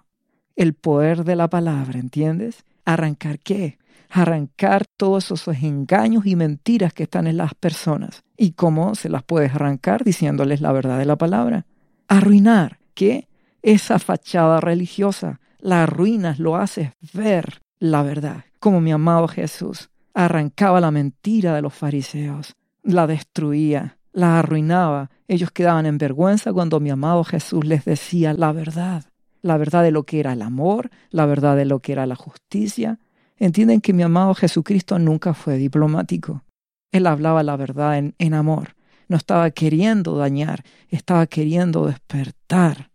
El 0.55 0.73
poder 0.73 1.23
de 1.25 1.35
la 1.35 1.49
palabra, 1.49 1.99
¿entiendes? 1.99 2.63
¿Arrancar 2.85 3.39
qué? 3.39 3.77
Arrancar 4.09 4.85
todos 4.85 5.31
esos 5.31 5.47
engaños 5.63 6.25
y 6.25 6.35
mentiras 6.35 6.93
que 6.93 7.03
están 7.03 7.27
en 7.27 7.37
las 7.37 7.53
personas. 7.53 8.23
¿Y 8.37 8.51
cómo 8.51 8.95
se 8.95 9.09
las 9.09 9.23
puedes 9.23 9.53
arrancar? 9.53 10.03
Diciéndoles 10.03 10.61
la 10.61 10.71
verdad 10.71 10.97
de 10.97 11.05
la 11.05 11.17
palabra. 11.17 11.65
Arruinar, 12.07 12.79
¿qué? 12.93 13.27
Esa 13.61 13.99
fachada 13.99 14.59
religiosa. 14.61 15.39
La 15.59 15.83
arruinas, 15.83 16.39
lo 16.39 16.55
haces 16.55 16.91
ver 17.13 17.61
la 17.79 18.03
verdad. 18.03 18.45
Como 18.59 18.81
mi 18.81 18.91
amado 18.91 19.27
Jesús 19.27 19.89
arrancaba 20.13 20.81
la 20.81 20.91
mentira 20.91 21.53
de 21.53 21.61
los 21.61 21.73
fariseos, 21.73 22.55
la 22.83 23.05
destruía, 23.05 23.97
la 24.13 24.39
arruinaba. 24.39 25.11
Ellos 25.27 25.51
quedaban 25.51 25.85
en 25.85 25.97
vergüenza 25.97 26.53
cuando 26.53 26.79
mi 26.79 26.89
amado 26.89 27.23
Jesús 27.23 27.65
les 27.65 27.85
decía 27.85 28.33
la 28.33 28.51
verdad, 28.51 29.05
la 29.41 29.57
verdad 29.57 29.83
de 29.83 29.91
lo 29.91 30.03
que 30.03 30.19
era 30.19 30.33
el 30.33 30.41
amor, 30.41 30.89
la 31.11 31.25
verdad 31.25 31.55
de 31.55 31.65
lo 31.65 31.79
que 31.79 31.91
era 31.91 32.07
la 32.07 32.15
justicia. 32.15 32.99
Entienden 33.39 33.81
que 33.81 33.93
mi 33.93 34.03
amado 34.03 34.33
Jesucristo 34.33 34.97
nunca 34.97 35.33
fue 35.33 35.57
diplomático. 35.57 36.43
Él 36.91 37.05
hablaba 37.05 37.43
la 37.43 37.55
verdad 37.55 37.97
en, 38.17 38.33
amor. 38.33 38.75
No 39.07 39.17
estaba 39.17 39.51
queriendo 39.51 40.15
dañar, 40.15 40.63
estaba 40.89 41.27
queriendo 41.27 41.85
despertar. 41.85 42.89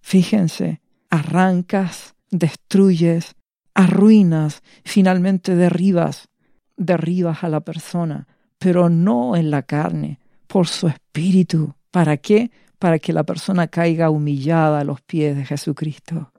Fíjense, 0.00 0.80
arrancas, 1.10 2.14
destruyes, 2.30 3.34
arruinas, 3.74 4.62
finalmente 4.84 5.54
derribas, 5.54 6.28
derribas 6.76 7.44
a 7.44 7.48
la 7.48 7.60
persona, 7.60 8.26
pero 8.58 8.88
no 8.88 9.36
en 9.36 9.50
la 9.50 9.62
carne, 9.62 10.18
por 10.46 10.66
su 10.66 10.88
espíritu. 10.88 11.74
¿Para 11.90 12.16
qué? 12.16 12.50
Para 12.78 12.98
que 12.98 13.12
la 13.12 13.24
persona 13.24 13.68
caiga 13.68 14.10
humillada 14.10 14.80
a 14.80 14.84
los 14.84 15.00
pies 15.02 15.36
de 15.36 15.44
Jesucristo. 15.44 16.32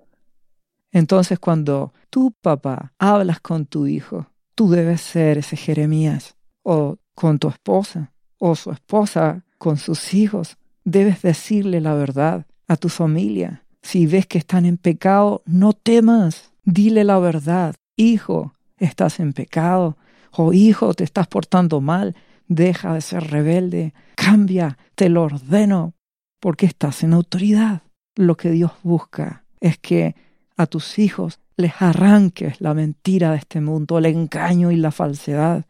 Entonces 0.96 1.40
cuando 1.40 1.94
tú, 2.10 2.34
papá, 2.42 2.94
hablas 2.98 3.42
con 3.42 3.66
tu 3.66 3.86
hijo, 3.86 4.28
tú 4.56 4.70
debes 4.70 5.02
ser 5.02 5.38
ese 5.38 5.58
Jeremías, 5.58 6.38
o 6.64 6.98
con 7.14 7.38
tu 7.38 7.50
esposa, 7.50 8.14
o 8.40 8.56
su 8.56 8.72
esposa 8.72 9.44
con 9.58 9.76
sus 9.78 10.14
hijos. 10.14 10.58
Debes 10.86 11.22
decirle 11.22 11.82
la 11.82 11.94
verdad 11.96 12.46
a 12.68 12.78
tu 12.78 12.88
familia. 12.88 13.66
Si 13.82 14.08
ves 14.08 14.26
que 14.26 14.38
están 14.38 14.66
en 14.66 14.78
pecado, 14.78 15.44
no 15.46 15.74
temas. 15.74 16.54
Dile 16.64 17.04
la 17.04 17.20
verdad. 17.20 17.76
Hijo, 17.98 18.54
estás 18.78 19.20
en 19.20 19.34
pecado. 19.34 19.98
O 20.32 20.54
hijo, 20.54 20.94
te 20.94 21.04
estás 21.04 21.28
portando 21.28 21.82
mal 21.82 22.16
deja 22.48 22.94
de 22.94 23.02
ser 23.02 23.24
rebelde, 23.24 23.94
cambia, 24.16 24.78
te 24.96 25.10
lo 25.10 25.24
ordeno, 25.24 25.94
porque 26.40 26.66
estás 26.66 27.04
en 27.04 27.14
autoridad. 27.14 27.82
Lo 28.16 28.38
que 28.38 28.52
Dios 28.52 28.72
busca 28.84 29.46
es 29.60 29.78
que 29.78 30.16
a 30.58 30.68
tus 30.68 31.00
hijos 31.00 31.40
les 31.58 31.74
arranques 31.80 32.60
la 32.62 32.74
mentira 32.74 33.32
de 33.32 33.38
este 33.38 33.62
mundo, 33.62 33.98
el 33.98 34.06
engaño 34.06 34.72
y 34.72 34.76
la 34.76 34.92
falsedad, 34.92 35.66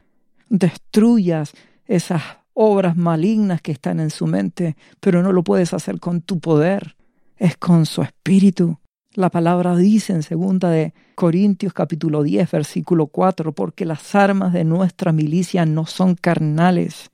destruyas 0.50 1.54
esas 1.86 2.22
obras 2.54 2.96
malignas 2.96 3.62
que 3.62 3.72
están 3.72 4.00
en 4.00 4.10
su 4.10 4.26
mente, 4.26 4.76
pero 5.00 5.22
no 5.22 5.32
lo 5.32 5.44
puedes 5.44 5.74
hacer 5.74 6.00
con 6.00 6.22
tu 6.22 6.40
poder, 6.40 6.96
es 7.38 7.58
con 7.58 7.86
su 7.86 8.02
espíritu. 8.02 8.80
La 9.14 9.30
palabra 9.30 9.76
dice 9.76 10.14
en 10.14 10.24
segunda 10.24 10.70
de 10.70 10.94
Corintios 11.16 11.74
capítulo 11.74 12.24
10 12.24 12.52
versículo 12.52 13.08
4, 13.08 13.52
porque 13.54 13.86
las 13.86 14.16
armas 14.16 14.54
de 14.54 14.64
nuestra 14.64 15.12
milicia 15.12 15.66
no 15.66 15.86
son 15.86 16.16
carnales, 16.16 17.12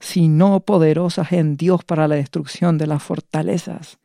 sino 0.00 0.60
poderosas 0.60 1.32
en 1.32 1.56
Dios 1.56 1.84
para 1.84 2.08
la 2.08 2.16
destrucción 2.16 2.78
de 2.78 2.86
las 2.86 3.02
fortalezas. 3.02 3.98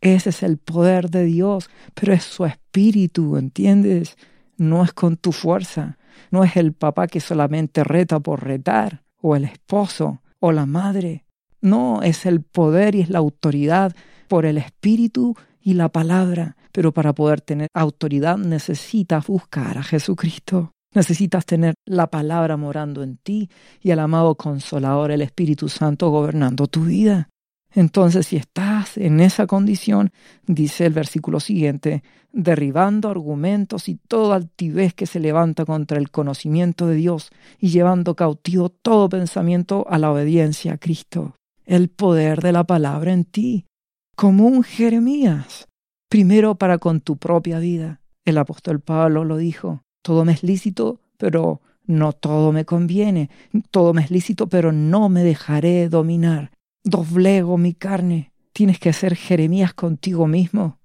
Ese 0.00 0.30
es 0.30 0.42
el 0.42 0.58
poder 0.58 1.10
de 1.10 1.24
Dios, 1.24 1.70
pero 1.94 2.12
es 2.12 2.24
su 2.24 2.44
espíritu, 2.44 3.36
¿entiendes? 3.36 4.16
No 4.56 4.84
es 4.84 4.92
con 4.92 5.16
tu 5.16 5.32
fuerza, 5.32 5.98
no 6.30 6.44
es 6.44 6.56
el 6.56 6.72
papá 6.72 7.06
que 7.06 7.20
solamente 7.20 7.84
reta 7.84 8.20
por 8.20 8.44
retar, 8.44 9.02
o 9.20 9.36
el 9.36 9.44
esposo, 9.44 10.22
o 10.40 10.52
la 10.52 10.66
madre. 10.66 11.24
No, 11.60 12.02
es 12.02 12.26
el 12.26 12.42
poder 12.42 12.94
y 12.94 13.00
es 13.00 13.10
la 13.10 13.18
autoridad 13.18 13.94
por 14.28 14.46
el 14.46 14.58
espíritu 14.58 15.34
y 15.60 15.74
la 15.74 15.88
palabra. 15.88 16.56
Pero 16.72 16.92
para 16.92 17.14
poder 17.14 17.40
tener 17.40 17.68
autoridad 17.74 18.36
necesitas 18.36 19.26
buscar 19.26 19.78
a 19.78 19.82
Jesucristo. 19.82 20.72
Necesitas 20.94 21.44
tener 21.44 21.74
la 21.84 22.06
palabra 22.06 22.56
morando 22.56 23.02
en 23.02 23.16
ti 23.18 23.50
y 23.82 23.90
el 23.90 23.98
amado 23.98 24.34
consolador, 24.34 25.10
el 25.10 25.22
Espíritu 25.22 25.68
Santo, 25.68 26.08
gobernando 26.10 26.66
tu 26.68 26.84
vida. 26.84 27.28
Entonces, 27.74 28.28
si 28.28 28.36
estás 28.36 28.96
en 28.96 29.20
esa 29.20 29.46
condición, 29.46 30.10
dice 30.46 30.86
el 30.86 30.92
versículo 30.92 31.40
siguiente, 31.40 32.02
derribando 32.32 33.08
argumentos 33.08 33.88
y 33.88 33.96
toda 33.96 34.36
altivez 34.36 34.94
que 34.94 35.06
se 35.06 35.20
levanta 35.20 35.64
contra 35.64 35.98
el 35.98 36.10
conocimiento 36.10 36.86
de 36.86 36.96
Dios 36.96 37.30
y 37.58 37.68
llevando 37.68 38.14
cautivo 38.14 38.68
todo 38.68 39.08
pensamiento 39.08 39.86
a 39.88 39.98
la 39.98 40.10
obediencia 40.10 40.74
a 40.74 40.78
Cristo. 40.78 41.34
El 41.64 41.88
poder 41.88 42.40
de 42.40 42.52
la 42.52 42.64
palabra 42.64 43.12
en 43.12 43.24
ti 43.24 43.64
como 44.16 44.46
un 44.46 44.62
Jeremías, 44.62 45.68
primero 46.08 46.54
para 46.54 46.78
con 46.78 47.00
tu 47.00 47.18
propia 47.18 47.58
vida. 47.58 48.00
El 48.24 48.38
apóstol 48.38 48.80
Pablo 48.80 49.24
lo 49.24 49.36
dijo, 49.36 49.82
todo 50.02 50.24
me 50.24 50.32
es 50.32 50.42
lícito, 50.42 51.00
pero 51.18 51.60
no 51.84 52.12
todo 52.12 52.50
me 52.50 52.64
conviene, 52.64 53.30
todo 53.70 53.92
me 53.92 54.02
es 54.02 54.10
lícito, 54.10 54.48
pero 54.48 54.72
no 54.72 55.08
me 55.08 55.22
dejaré 55.22 55.88
dominar. 55.88 56.50
Doblego 56.86 57.58
mi 57.58 57.74
carne. 57.74 58.32
Tienes 58.52 58.78
que 58.78 58.92
ser 58.92 59.16
Jeremías 59.16 59.74
contigo 59.74 60.26
mismo. 60.26 60.78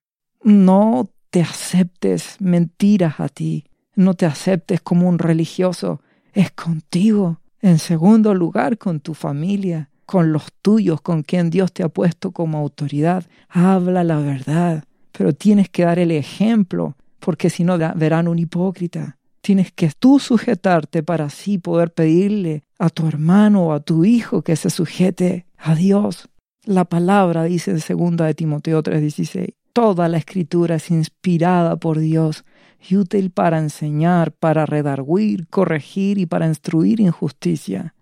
No 0.44 1.10
te 1.30 1.42
aceptes 1.42 2.36
mentiras 2.40 3.20
a 3.20 3.30
ti, 3.30 3.66
no 3.96 4.16
te 4.16 4.26
aceptes 4.26 4.82
como 4.82 5.08
un 5.08 5.20
religioso, 5.20 6.02
es 6.34 6.52
contigo. 6.52 7.40
En 7.62 7.80
segundo 7.80 8.34
lugar, 8.34 8.78
con 8.78 9.00
tu 9.00 9.14
familia 9.14 9.92
con 10.12 10.34
los 10.34 10.52
tuyos, 10.62 11.00
con 11.00 11.24
quien 11.24 11.50
Dios 11.50 11.72
te 11.72 11.84
ha 11.84 11.88
puesto 11.88 12.34
como 12.34 12.58
autoridad. 12.58 13.24
Habla 13.48 14.04
la 14.04 14.20
verdad, 14.20 14.84
pero 15.14 15.32
tienes 15.32 15.70
que 15.70 15.86
dar 15.86 16.00
el 16.00 16.12
ejemplo, 16.12 16.98
porque 17.22 17.50
si 17.50 17.64
no 17.64 17.78
verán 17.78 18.28
un 18.28 18.38
hipócrita. 18.38 19.18
Tienes 19.40 19.72
que 19.72 19.90
tú 19.98 20.20
sujetarte 20.20 21.02
para 21.02 21.26
así 21.26 21.60
poder 21.60 21.94
pedirle 21.94 22.66
a 22.82 22.90
tu 22.90 23.08
hermano 23.08 23.68
o 23.68 23.74
a 23.74 23.80
tu 23.80 24.06
hijo 24.06 24.42
que 24.42 24.56
se 24.56 24.72
sujete 24.72 25.46
a 25.56 25.76
Dios. 25.76 26.30
La 26.66 26.84
palabra 26.86 27.44
dice 27.44 27.70
en 27.70 27.80
segunda 27.80 28.26
de 28.26 28.34
Timoteo 28.34 28.82
3:16, 28.82 29.54
toda 29.72 30.10
la 30.10 30.18
escritura 30.18 30.76
es 30.76 30.90
inspirada 30.90 31.76
por 31.76 32.00
Dios 32.00 32.44
y 32.90 32.98
útil 32.98 33.30
para 33.30 33.60
enseñar, 33.60 34.32
para 34.32 34.66
redarguir, 34.66 35.48
corregir 35.48 36.18
y 36.18 36.26
para 36.26 36.48
instruir 36.48 37.00
injusticia. 37.00 37.94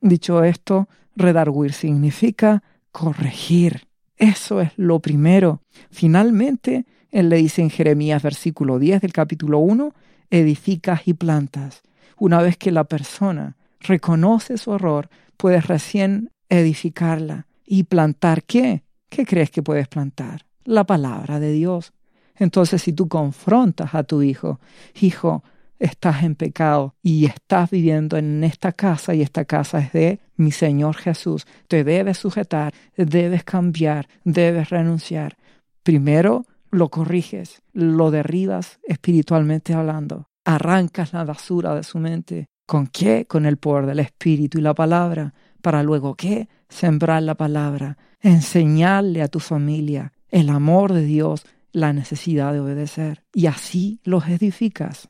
Dicho 0.00 0.44
esto, 0.44 0.88
Redarguir 1.16 1.72
significa 1.72 2.62
corregir. 2.92 3.88
Eso 4.16 4.60
es 4.60 4.70
lo 4.76 5.00
primero. 5.00 5.60
Finalmente, 5.90 6.86
él 7.10 7.28
le 7.30 7.36
dice 7.36 7.62
en 7.62 7.70
Jeremías 7.70 8.22
versículo 8.22 8.78
10 8.78 9.00
del 9.00 9.12
capítulo 9.12 9.58
1, 9.58 9.92
edificas 10.30 11.02
y 11.06 11.14
plantas. 11.14 11.82
Una 12.16 12.40
vez 12.42 12.56
que 12.56 12.70
la 12.70 12.84
persona 12.84 13.56
reconoce 13.84 14.58
su 14.58 14.74
error, 14.74 15.08
puedes 15.36 15.66
recién 15.66 16.30
edificarla. 16.48 17.46
¿Y 17.64 17.84
plantar 17.84 18.44
qué? 18.44 18.82
¿Qué 19.08 19.24
crees 19.24 19.50
que 19.50 19.62
puedes 19.62 19.88
plantar? 19.88 20.44
La 20.64 20.84
palabra 20.84 21.40
de 21.40 21.52
Dios. 21.52 21.92
Entonces, 22.36 22.82
si 22.82 22.92
tú 22.92 23.08
confrontas 23.08 23.94
a 23.94 24.02
tu 24.02 24.22
hijo, 24.22 24.60
hijo, 25.00 25.44
estás 25.78 26.22
en 26.22 26.34
pecado 26.34 26.94
y 27.02 27.26
estás 27.26 27.70
viviendo 27.70 28.16
en 28.16 28.42
esta 28.44 28.72
casa 28.72 29.14
y 29.14 29.22
esta 29.22 29.44
casa 29.44 29.78
es 29.78 29.92
de 29.92 30.20
mi 30.36 30.50
Señor 30.50 30.96
Jesús, 30.96 31.46
te 31.68 31.84
debes 31.84 32.18
sujetar, 32.18 32.72
debes 32.96 33.44
cambiar, 33.44 34.08
debes 34.24 34.70
renunciar. 34.70 35.36
Primero 35.82 36.46
lo 36.70 36.88
corriges, 36.88 37.62
lo 37.72 38.10
derribas 38.10 38.80
espiritualmente 38.82 39.74
hablando, 39.74 40.28
arrancas 40.44 41.12
la 41.12 41.24
basura 41.24 41.74
de 41.74 41.84
su 41.84 41.98
mente. 41.98 42.48
¿Con 42.66 42.86
qué? 42.86 43.26
Con 43.26 43.46
el 43.46 43.56
poder 43.58 43.86
del 43.86 44.00
Espíritu 44.00 44.58
y 44.58 44.62
la 44.62 44.74
palabra, 44.74 45.34
para 45.60 45.82
luego 45.82 46.14
qué? 46.14 46.48
Sembrar 46.68 47.22
la 47.22 47.34
palabra, 47.34 47.98
enseñarle 48.20 49.22
a 49.22 49.28
tu 49.28 49.40
familia 49.40 50.12
el 50.30 50.48
amor 50.50 50.92
de 50.92 51.04
Dios, 51.04 51.44
la 51.72 51.92
necesidad 51.92 52.52
de 52.52 52.60
obedecer, 52.60 53.22
y 53.32 53.46
así 53.46 54.00
los 54.04 54.26
edificas. 54.28 55.08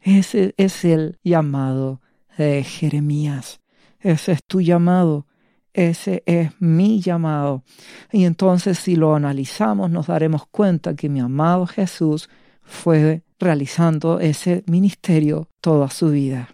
Ese 0.00 0.54
es 0.56 0.84
el 0.84 1.18
llamado 1.24 2.00
de 2.36 2.62
Jeremías. 2.62 3.60
Ese 4.00 4.32
es 4.32 4.40
tu 4.46 4.60
llamado. 4.60 5.26
Ese 5.72 6.22
es 6.26 6.50
mi 6.60 7.00
llamado. 7.00 7.62
Y 8.10 8.24
entonces 8.24 8.78
si 8.78 8.96
lo 8.96 9.14
analizamos 9.14 9.90
nos 9.90 10.06
daremos 10.06 10.46
cuenta 10.46 10.94
que 10.94 11.08
mi 11.08 11.20
amado 11.20 11.66
Jesús 11.66 12.28
fue 12.62 13.22
realizando 13.38 14.18
ese 14.20 14.64
ministerio 14.66 15.48
toda 15.60 15.88
su 15.90 16.10
vida. 16.10 16.48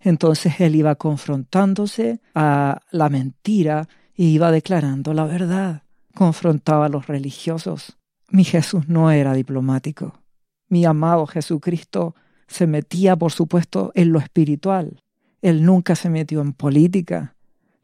Entonces 0.00 0.60
él 0.60 0.76
iba 0.76 0.94
confrontándose 0.94 2.20
a 2.34 2.80
la 2.90 3.08
mentira 3.08 3.88
y 4.14 4.28
iba 4.28 4.50
declarando 4.50 5.14
la 5.14 5.24
verdad. 5.24 5.82
Confrontaba 6.14 6.86
a 6.86 6.88
los 6.88 7.06
religiosos. 7.06 7.96
Mi 8.30 8.44
Jesús 8.44 8.88
no 8.88 9.10
era 9.10 9.32
diplomático. 9.32 10.20
Mi 10.68 10.84
amado 10.84 11.26
Jesucristo 11.26 12.14
se 12.46 12.66
metía, 12.66 13.16
por 13.16 13.32
supuesto, 13.32 13.92
en 13.94 14.12
lo 14.12 14.18
espiritual. 14.18 15.02
Él 15.42 15.64
nunca 15.64 15.94
se 15.94 16.10
metió 16.10 16.40
en 16.40 16.52
política, 16.52 17.36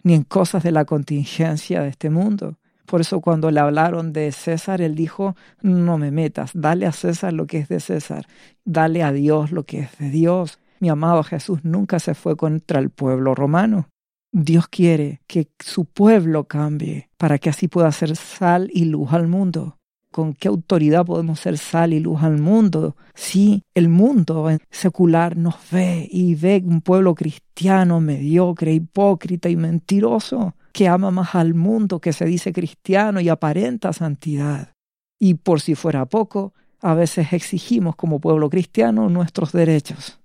ni 0.02 0.14
en 0.14 0.22
cosas 0.22 0.62
de 0.62 0.72
la 0.72 0.84
contingencia 0.84 1.82
de 1.82 1.88
este 1.88 2.10
mundo. 2.10 2.58
Por 2.86 3.00
eso 3.00 3.20
cuando 3.20 3.50
le 3.50 3.60
hablaron 3.60 4.12
de 4.12 4.30
César, 4.32 4.82
él 4.82 4.94
dijo, 4.94 5.36
no 5.62 5.96
me 5.96 6.10
metas, 6.10 6.50
dale 6.54 6.86
a 6.86 6.92
César 6.92 7.32
lo 7.32 7.46
que 7.46 7.58
es 7.58 7.68
de 7.68 7.80
César, 7.80 8.26
dale 8.64 9.02
a 9.02 9.12
Dios 9.12 9.52
lo 9.52 9.64
que 9.64 9.80
es 9.80 9.98
de 9.98 10.10
Dios. 10.10 10.58
Mi 10.84 10.90
amado 10.90 11.22
Jesús 11.22 11.60
nunca 11.62 11.98
se 11.98 12.12
fue 12.12 12.36
contra 12.36 12.78
el 12.78 12.90
pueblo 12.90 13.34
romano. 13.34 13.88
Dios 14.30 14.68
quiere 14.68 15.22
que 15.26 15.48
su 15.58 15.86
pueblo 15.86 16.44
cambie 16.44 17.08
para 17.16 17.38
que 17.38 17.48
así 17.48 17.68
pueda 17.68 17.90
ser 17.90 18.14
sal 18.16 18.68
y 18.70 18.84
luz 18.84 19.14
al 19.14 19.26
mundo. 19.26 19.78
¿Con 20.10 20.34
qué 20.34 20.48
autoridad 20.48 21.06
podemos 21.06 21.40
ser 21.40 21.56
sal 21.56 21.94
y 21.94 22.00
luz 22.00 22.22
al 22.22 22.36
mundo? 22.36 22.96
Si 23.14 23.62
el 23.72 23.88
mundo 23.88 24.46
secular 24.70 25.38
nos 25.38 25.54
ve 25.70 26.06
y 26.12 26.34
ve 26.34 26.62
un 26.62 26.82
pueblo 26.82 27.14
cristiano 27.14 27.98
mediocre, 28.02 28.74
hipócrita 28.74 29.48
y 29.48 29.56
mentiroso, 29.56 30.54
que 30.74 30.86
ama 30.86 31.10
más 31.10 31.34
al 31.34 31.54
mundo 31.54 31.98
que 31.98 32.12
se 32.12 32.26
dice 32.26 32.52
cristiano 32.52 33.22
y 33.22 33.30
aparenta 33.30 33.94
santidad. 33.94 34.74
Y 35.18 35.32
por 35.32 35.62
si 35.62 35.76
fuera 35.76 36.04
poco, 36.04 36.52
a 36.82 36.92
veces 36.92 37.32
exigimos 37.32 37.96
como 37.96 38.20
pueblo 38.20 38.50
cristiano 38.50 39.08
nuestros 39.08 39.50
derechos. 39.52 40.20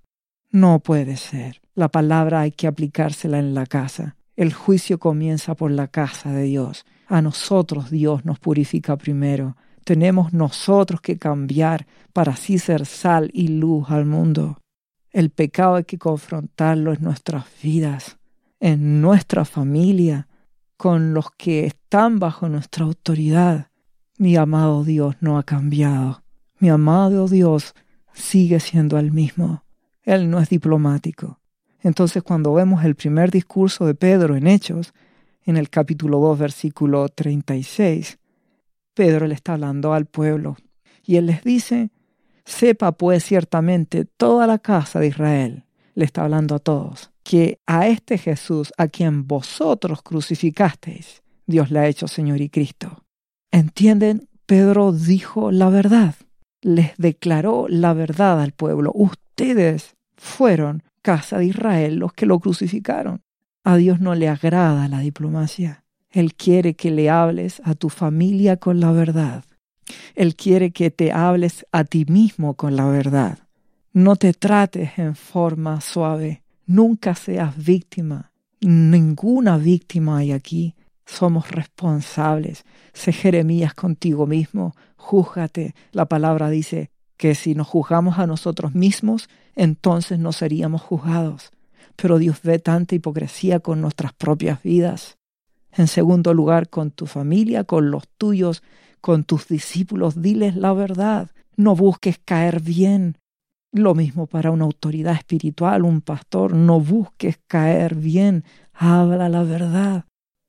No 0.52 0.80
puede 0.80 1.16
ser. 1.16 1.60
La 1.74 1.88
palabra 1.88 2.40
hay 2.40 2.50
que 2.50 2.66
aplicársela 2.66 3.38
en 3.38 3.54
la 3.54 3.66
casa. 3.66 4.16
El 4.36 4.52
juicio 4.52 4.98
comienza 4.98 5.54
por 5.54 5.70
la 5.70 5.86
casa 5.86 6.32
de 6.32 6.42
Dios. 6.42 6.84
A 7.06 7.22
nosotros 7.22 7.90
Dios 7.90 8.24
nos 8.24 8.40
purifica 8.40 8.96
primero. 8.96 9.56
Tenemos 9.84 10.32
nosotros 10.32 11.00
que 11.00 11.18
cambiar 11.18 11.86
para 12.12 12.32
así 12.32 12.58
ser 12.58 12.84
sal 12.86 13.30
y 13.32 13.48
luz 13.48 13.90
al 13.90 14.06
mundo. 14.06 14.58
El 15.12 15.30
pecado 15.30 15.76
hay 15.76 15.84
que 15.84 15.98
confrontarlo 15.98 16.92
en 16.92 17.02
nuestras 17.02 17.44
vidas, 17.62 18.18
en 18.58 19.00
nuestra 19.00 19.44
familia, 19.44 20.28
con 20.76 21.14
los 21.14 21.30
que 21.32 21.66
están 21.66 22.18
bajo 22.18 22.48
nuestra 22.48 22.84
autoridad. 22.84 23.68
Mi 24.18 24.36
amado 24.36 24.84
Dios 24.84 25.16
no 25.20 25.38
ha 25.38 25.44
cambiado. 25.44 26.22
Mi 26.58 26.70
amado 26.70 27.28
Dios 27.28 27.74
sigue 28.12 28.58
siendo 28.60 28.98
el 28.98 29.12
mismo. 29.12 29.64
Él 30.10 30.28
no 30.28 30.40
es 30.40 30.48
diplomático. 30.48 31.38
Entonces 31.82 32.24
cuando 32.24 32.52
vemos 32.52 32.84
el 32.84 32.96
primer 32.96 33.30
discurso 33.30 33.86
de 33.86 33.94
Pedro 33.94 34.34
en 34.34 34.48
Hechos, 34.48 34.92
en 35.44 35.56
el 35.56 35.70
capítulo 35.70 36.18
2, 36.18 36.36
versículo 36.36 37.08
36, 37.08 38.18
Pedro 38.92 39.28
le 39.28 39.34
está 39.34 39.52
hablando 39.52 39.94
al 39.94 40.06
pueblo 40.06 40.56
y 41.04 41.14
él 41.14 41.26
les 41.26 41.44
dice, 41.44 41.92
sepa 42.44 42.90
pues 42.90 43.22
ciertamente 43.22 44.04
toda 44.04 44.48
la 44.48 44.58
casa 44.58 44.98
de 44.98 45.06
Israel, 45.06 45.64
le 45.94 46.06
está 46.06 46.24
hablando 46.24 46.56
a 46.56 46.58
todos, 46.58 47.12
que 47.22 47.60
a 47.68 47.86
este 47.86 48.18
Jesús 48.18 48.72
a 48.78 48.88
quien 48.88 49.28
vosotros 49.28 50.02
crucificasteis, 50.02 51.22
Dios 51.46 51.70
le 51.70 51.78
ha 51.78 51.86
hecho 51.86 52.08
Señor 52.08 52.40
y 52.40 52.48
Cristo. 52.48 53.04
¿Entienden? 53.52 54.28
Pedro 54.44 54.90
dijo 54.90 55.52
la 55.52 55.68
verdad, 55.68 56.16
les 56.62 56.96
declaró 56.96 57.66
la 57.68 57.92
verdad 57.92 58.40
al 58.40 58.50
pueblo 58.50 58.90
ustedes 58.92 59.94
fueron, 60.20 60.82
casa 61.00 61.38
de 61.38 61.46
Israel, 61.46 61.96
los 61.96 62.12
que 62.12 62.26
lo 62.26 62.38
crucificaron. 62.38 63.22
A 63.64 63.76
Dios 63.76 64.00
no 64.00 64.14
le 64.14 64.28
agrada 64.28 64.86
la 64.86 65.00
diplomacia. 65.00 65.82
Él 66.10 66.34
quiere 66.34 66.74
que 66.74 66.90
le 66.90 67.08
hables 67.08 67.62
a 67.64 67.74
tu 67.74 67.88
familia 67.88 68.58
con 68.58 68.80
la 68.80 68.92
verdad. 68.92 69.44
Él 70.14 70.36
quiere 70.36 70.72
que 70.72 70.90
te 70.90 71.10
hables 71.10 71.66
a 71.72 71.84
ti 71.84 72.04
mismo 72.04 72.54
con 72.54 72.76
la 72.76 72.86
verdad. 72.86 73.38
No 73.92 74.16
te 74.16 74.34
trates 74.34 74.98
en 74.98 75.16
forma 75.16 75.80
suave. 75.80 76.42
Nunca 76.66 77.14
seas 77.14 77.56
víctima. 77.56 78.30
Ninguna 78.60 79.56
víctima 79.56 80.18
hay 80.18 80.32
aquí. 80.32 80.74
Somos 81.06 81.50
responsables. 81.50 82.64
Sé 82.92 83.12
Jeremías 83.12 83.72
contigo 83.74 84.26
mismo. 84.26 84.74
Júzgate. 84.96 85.74
La 85.92 86.04
palabra 86.06 86.50
dice, 86.50 86.90
que 87.20 87.34
si 87.34 87.54
nos 87.54 87.68
juzgamos 87.68 88.18
a 88.18 88.26
nosotros 88.26 88.74
mismos, 88.74 89.28
entonces 89.54 90.18
no 90.18 90.32
seríamos 90.32 90.80
juzgados. 90.80 91.50
Pero 91.94 92.16
Dios 92.16 92.40
ve 92.42 92.58
tanta 92.58 92.94
hipocresía 92.94 93.60
con 93.60 93.82
nuestras 93.82 94.14
propias 94.14 94.62
vidas. 94.62 95.18
En 95.70 95.86
segundo 95.86 96.32
lugar, 96.32 96.70
con 96.70 96.90
tu 96.90 97.04
familia, 97.04 97.64
con 97.64 97.90
los 97.90 98.08
tuyos, 98.16 98.62
con 99.02 99.24
tus 99.24 99.48
discípulos, 99.48 100.22
diles 100.22 100.56
la 100.56 100.72
verdad. 100.72 101.30
No 101.58 101.76
busques 101.76 102.18
caer 102.24 102.62
bien. 102.62 103.18
Lo 103.70 103.94
mismo 103.94 104.26
para 104.26 104.50
una 104.50 104.64
autoridad 104.64 105.14
espiritual, 105.14 105.84
un 105.84 106.00
pastor, 106.00 106.54
no 106.54 106.80
busques 106.80 107.38
caer 107.46 107.96
bien. 107.96 108.44
Habla 108.72 109.28
la 109.28 109.42
verdad. 109.42 110.06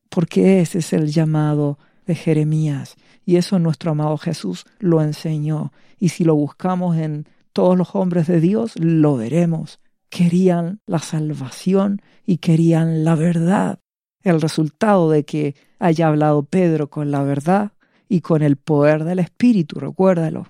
Porque 0.10 0.62
ese 0.62 0.80
es 0.80 0.94
el 0.94 1.12
llamado 1.12 1.78
Jeremías. 2.16 2.96
Y 3.26 3.36
eso 3.36 3.60
nuestro 3.60 3.92
amado 3.92 4.18
Jesús 4.18 4.66
lo 4.80 5.02
enseñó. 5.02 5.72
Y 6.00 6.10
si 6.10 6.24
lo 6.24 6.36
buscamos 6.36 6.98
en 6.98 7.28
todos 7.54 7.78
los 7.78 7.96
hombres 7.96 8.28
de 8.28 8.40
Dios, 8.40 8.74
lo 8.78 9.18
veremos. 9.18 9.80
Querían 10.10 10.80
la 10.86 11.00
salvación 11.00 12.02
y 12.26 12.38
querían 12.38 13.04
la 13.04 13.16
verdad. 13.16 13.80
El 14.24 14.42
resultado 14.42 15.10
de 15.10 15.24
que 15.24 15.56
haya 15.80 16.08
hablado 16.08 16.44
Pedro 16.44 16.90
con 16.90 17.12
la 17.12 17.24
verdad 17.24 17.72
y 18.08 18.22
con 18.22 18.42
el 18.42 18.58
poder 18.58 19.04
del 19.04 19.20
Espíritu, 19.20 19.80
recuérdalo. 19.80 20.48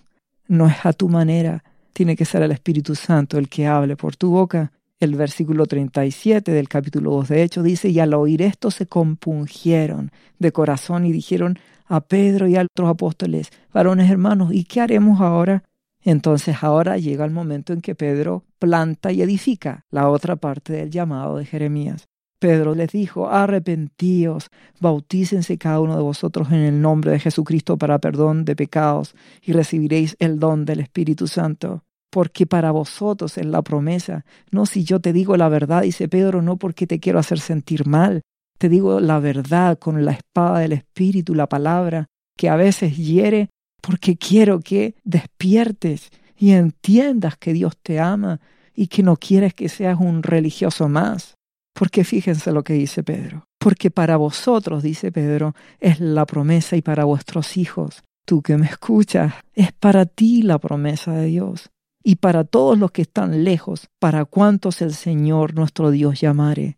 No 0.47 0.67
es 0.67 0.85
a 0.85 0.93
tu 0.93 1.09
manera, 1.09 1.63
tiene 1.93 2.15
que 2.15 2.25
ser 2.25 2.41
el 2.41 2.51
Espíritu 2.51 2.95
Santo 2.95 3.37
el 3.37 3.49
que 3.49 3.67
hable 3.67 3.95
por 3.95 4.15
tu 4.15 4.31
boca. 4.31 4.71
El 5.01 5.15
versículo 5.15 5.65
37 5.65 6.51
del 6.51 6.69
capítulo 6.69 7.09
2 7.09 7.29
de 7.29 7.41
Hechos 7.41 7.63
dice, 7.63 7.89
y 7.89 7.99
al 7.99 8.13
oír 8.13 8.43
esto 8.43 8.69
se 8.69 8.85
compungieron 8.85 10.11
de 10.37 10.51
corazón 10.51 11.07
y 11.07 11.11
dijeron, 11.11 11.57
a 11.87 12.01
Pedro 12.01 12.47
y 12.47 12.55
a 12.55 12.61
otros 12.61 12.87
apóstoles, 12.87 13.49
varones 13.73 14.11
hermanos, 14.11 14.53
¿y 14.53 14.63
qué 14.63 14.79
haremos 14.79 15.19
ahora? 15.19 15.63
Entonces 16.03 16.57
ahora 16.61 16.99
llega 16.99 17.25
el 17.25 17.31
momento 17.31 17.73
en 17.73 17.81
que 17.81 17.95
Pedro 17.95 18.43
planta 18.59 19.11
y 19.11 19.23
edifica 19.23 19.87
la 19.89 20.07
otra 20.07 20.35
parte 20.35 20.73
del 20.73 20.91
llamado 20.91 21.37
de 21.37 21.45
Jeremías. 21.45 22.07
Pedro 22.37 22.75
les 22.75 22.91
dijo, 22.91 23.27
arrepentíos, 23.27 24.49
bautícense 24.79 25.57
cada 25.57 25.79
uno 25.79 25.95
de 25.95 26.03
vosotros 26.03 26.51
en 26.51 26.59
el 26.59 26.79
nombre 26.79 27.09
de 27.09 27.19
Jesucristo 27.19 27.75
para 27.75 27.97
perdón 27.97 28.45
de 28.45 28.55
pecados 28.55 29.15
y 29.41 29.53
recibiréis 29.53 30.15
el 30.19 30.37
don 30.37 30.63
del 30.63 30.79
Espíritu 30.79 31.25
Santo. 31.25 31.81
Porque 32.11 32.45
para 32.45 32.71
vosotros 32.71 33.37
es 33.37 33.45
la 33.45 33.61
promesa, 33.61 34.25
no 34.51 34.65
si 34.65 34.83
yo 34.83 34.99
te 34.99 35.13
digo 35.13 35.37
la 35.37 35.49
verdad, 35.49 35.81
dice 35.83 36.09
Pedro, 36.09 36.41
no 36.41 36.57
porque 36.57 36.85
te 36.85 36.99
quiero 36.99 37.19
hacer 37.19 37.39
sentir 37.39 37.87
mal, 37.87 38.21
te 38.57 38.69
digo 38.69 38.99
la 38.99 39.19
verdad 39.19 39.79
con 39.79 40.05
la 40.05 40.11
espada 40.11 40.59
del 40.59 40.73
Espíritu, 40.73 41.33
la 41.33 41.47
palabra, 41.47 42.07
que 42.37 42.49
a 42.49 42.55
veces 42.55 42.97
hiere, 42.97 43.49
porque 43.81 44.17
quiero 44.17 44.59
que 44.59 44.95
despiertes 45.03 46.09
y 46.37 46.51
entiendas 46.51 47.37
que 47.37 47.53
Dios 47.53 47.77
te 47.81 47.99
ama 47.99 48.39
y 48.75 48.87
que 48.87 49.03
no 49.03 49.15
quieres 49.15 49.53
que 49.53 49.69
seas 49.69 49.99
un 49.99 50.21
religioso 50.21 50.89
más. 50.89 51.35
Porque 51.73 52.03
fíjense 52.03 52.51
lo 52.51 52.63
que 52.63 52.73
dice 52.73 53.03
Pedro. 53.03 53.45
Porque 53.57 53.91
para 53.91 54.17
vosotros, 54.17 54.83
dice 54.83 55.11
Pedro, 55.11 55.55
es 55.79 55.99
la 55.99 56.25
promesa 56.25 56.75
y 56.75 56.81
para 56.81 57.05
vuestros 57.05 57.57
hijos. 57.57 58.03
Tú 58.25 58.41
que 58.41 58.57
me 58.57 58.65
escuchas, 58.65 59.33
es 59.53 59.71
para 59.71 60.05
ti 60.05 60.41
la 60.41 60.59
promesa 60.59 61.13
de 61.13 61.27
Dios. 61.27 61.69
Y 62.03 62.15
para 62.15 62.43
todos 62.43 62.77
los 62.77 62.91
que 62.91 63.03
están 63.03 63.43
lejos, 63.43 63.89
para 63.99 64.25
cuantos 64.25 64.81
el 64.81 64.93
Señor 64.93 65.53
nuestro 65.53 65.91
Dios 65.91 66.19
llamare. 66.19 66.77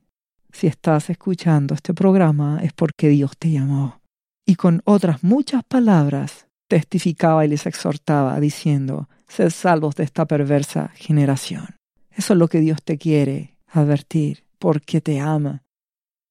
Si 0.52 0.68
estás 0.68 1.10
escuchando 1.10 1.74
este 1.74 1.94
programa 1.94 2.60
es 2.62 2.74
porque 2.74 3.10
Dios 3.10 3.38
te 3.38 3.52
llamó. 3.52 4.02
Y 4.46 4.56
con 4.56 4.82
otras 4.86 5.24
muchas 5.24 5.64
palabras 5.64 6.48
testificaba 6.68 7.46
y 7.46 7.48
les 7.48 7.66
exhortaba 7.66 8.40
diciendo, 8.40 9.08
sed 9.28 9.50
salvos 9.50 9.96
de 9.96 10.04
esta 10.04 10.26
perversa 10.26 10.92
generación. 10.96 11.76
Eso 12.12 12.34
es 12.34 12.40
lo 12.40 12.48
que 12.48 12.60
Dios 12.60 12.84
te 12.84 12.98
quiere 12.98 13.56
advertir, 13.68 14.44
porque 14.60 15.02
te 15.02 15.20
ama. 15.20 15.64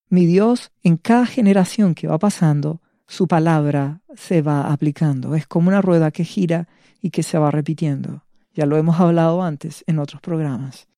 Mi 0.09 0.27
Dios, 0.27 0.71
en 0.83 0.97
cada 0.97 1.27
generación 1.27 1.95
que 1.95 2.07
va 2.07 2.19
pasando, 2.19 2.81
su 3.07 3.27
palabra 3.27 4.01
se 4.15 4.43
va 4.43 4.73
aplicando. 4.73 5.35
Es 5.35 5.47
como 5.47 5.69
una 5.69 5.83
rueda 5.83 6.11
que 6.11 6.25
gira 6.25 6.69
y 7.01 7.11
que 7.11 7.23
se 7.23 7.39
va 7.39 7.51
repitiendo. 7.51 8.23
Ya 8.55 8.67
lo 8.67 8.77
hemos 8.77 9.01
hablado 9.01 9.43
antes 9.43 9.85
en 9.87 9.99
otros 9.99 10.21
programas. 10.21 10.89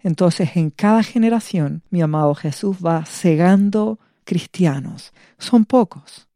Entonces, 0.00 0.56
en 0.56 0.70
cada 0.70 1.02
generación, 1.02 1.82
mi 1.90 2.00
amado 2.00 2.34
Jesús 2.34 2.78
va 2.84 3.04
cegando 3.04 3.98
cristianos. 4.24 5.12
Son 5.38 5.64
pocos. 5.64 6.28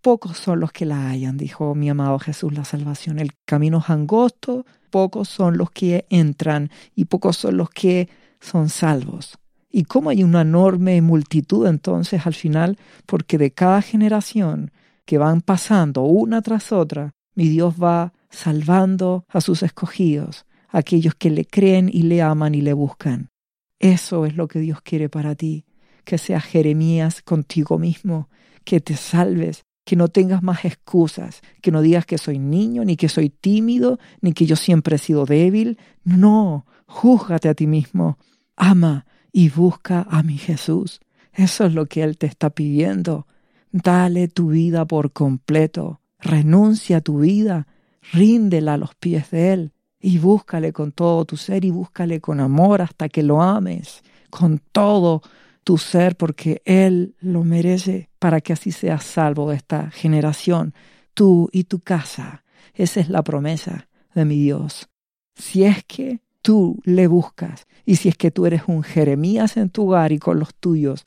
Pocos 0.00 0.36
son 0.36 0.60
los 0.60 0.72
que 0.72 0.84
la 0.84 1.08
hayan, 1.08 1.38
dijo 1.38 1.74
mi 1.74 1.88
amado 1.88 2.18
Jesús, 2.18 2.52
la 2.52 2.64
salvación. 2.64 3.18
El 3.18 3.32
camino 3.46 3.78
es 3.78 3.88
angosto, 3.88 4.66
pocos 4.90 5.28
son 5.28 5.56
los 5.56 5.70
que 5.70 6.06
entran 6.10 6.70
y 6.94 7.06
pocos 7.06 7.38
son 7.38 7.56
los 7.56 7.70
que 7.70 8.08
son 8.40 8.68
salvos. 8.68 9.38
¿Y 9.70 9.84
cómo 9.84 10.10
hay 10.10 10.22
una 10.22 10.42
enorme 10.42 11.00
multitud 11.00 11.66
entonces 11.66 12.26
al 12.26 12.34
final? 12.34 12.78
Porque 13.06 13.38
de 13.38 13.50
cada 13.50 13.80
generación 13.80 14.70
que 15.04 15.18
van 15.18 15.40
pasando 15.40 16.02
una 16.02 16.42
tras 16.42 16.70
otra, 16.70 17.14
mi 17.34 17.48
Dios 17.48 17.74
va 17.82 18.12
salvando 18.34 19.24
a 19.28 19.40
sus 19.40 19.62
escogidos, 19.62 20.46
aquellos 20.68 21.14
que 21.14 21.30
le 21.30 21.44
creen 21.44 21.88
y 21.92 22.02
le 22.02 22.22
aman 22.22 22.54
y 22.54 22.60
le 22.60 22.72
buscan. 22.72 23.30
Eso 23.78 24.26
es 24.26 24.36
lo 24.36 24.48
que 24.48 24.60
Dios 24.60 24.80
quiere 24.82 25.08
para 25.08 25.34
ti, 25.34 25.64
que 26.04 26.18
seas 26.18 26.44
Jeremías 26.44 27.22
contigo 27.22 27.78
mismo, 27.78 28.28
que 28.64 28.80
te 28.80 28.96
salves, 28.96 29.64
que 29.84 29.96
no 29.96 30.08
tengas 30.08 30.42
más 30.42 30.64
excusas, 30.64 31.42
que 31.60 31.70
no 31.70 31.82
digas 31.82 32.06
que 32.06 32.18
soy 32.18 32.38
niño, 32.38 32.84
ni 32.84 32.96
que 32.96 33.08
soy 33.08 33.28
tímido, 33.28 33.98
ni 34.20 34.32
que 34.32 34.46
yo 34.46 34.56
siempre 34.56 34.96
he 34.96 34.98
sido 34.98 35.26
débil. 35.26 35.78
No, 36.02 36.66
júzgate 36.86 37.48
a 37.48 37.54
ti 37.54 37.66
mismo, 37.66 38.18
ama 38.56 39.06
y 39.32 39.50
busca 39.50 40.06
a 40.10 40.22
mi 40.22 40.38
Jesús. 40.38 41.00
Eso 41.32 41.66
es 41.66 41.74
lo 41.74 41.86
que 41.86 42.02
Él 42.02 42.16
te 42.16 42.26
está 42.26 42.50
pidiendo. 42.50 43.26
Dale 43.72 44.28
tu 44.28 44.48
vida 44.48 44.86
por 44.86 45.12
completo. 45.12 46.00
Renuncia 46.20 46.98
a 46.98 47.00
tu 47.00 47.18
vida. 47.18 47.66
Ríndela 48.12 48.74
a 48.74 48.78
los 48.78 48.94
pies 48.94 49.30
de 49.30 49.52
Él. 49.52 49.72
Y 50.00 50.18
búscale 50.18 50.72
con 50.72 50.92
todo 50.92 51.24
tu 51.24 51.36
ser 51.36 51.64
y 51.64 51.70
búscale 51.70 52.20
con 52.20 52.40
amor 52.40 52.82
hasta 52.82 53.08
que 53.08 53.22
lo 53.22 53.40
ames. 53.40 54.02
Con 54.30 54.60
todo 54.72 55.22
tu 55.64 55.78
ser 55.78 56.16
porque 56.16 56.62
Él 56.64 57.16
lo 57.20 57.42
merece 57.42 58.10
para 58.18 58.40
que 58.40 58.52
así 58.52 58.70
seas 58.70 59.02
salvo 59.02 59.50
de 59.50 59.56
esta 59.56 59.90
generación, 59.90 60.74
tú 61.14 61.48
y 61.52 61.64
tu 61.64 61.80
casa. 61.80 62.44
Esa 62.74 63.00
es 63.00 63.08
la 63.08 63.22
promesa 63.22 63.88
de 64.14 64.24
mi 64.24 64.36
Dios. 64.36 64.88
Si 65.34 65.64
es 65.64 65.82
que 65.84 66.20
tú 66.42 66.80
le 66.84 67.06
buscas 67.06 67.66
y 67.86 67.96
si 67.96 68.10
es 68.10 68.16
que 68.16 68.30
tú 68.30 68.46
eres 68.46 68.62
un 68.66 68.82
Jeremías 68.82 69.56
en 69.56 69.70
tu 69.70 69.88
hogar 69.88 70.12
y 70.12 70.18
con 70.18 70.38
los 70.38 70.54
tuyos, 70.54 71.06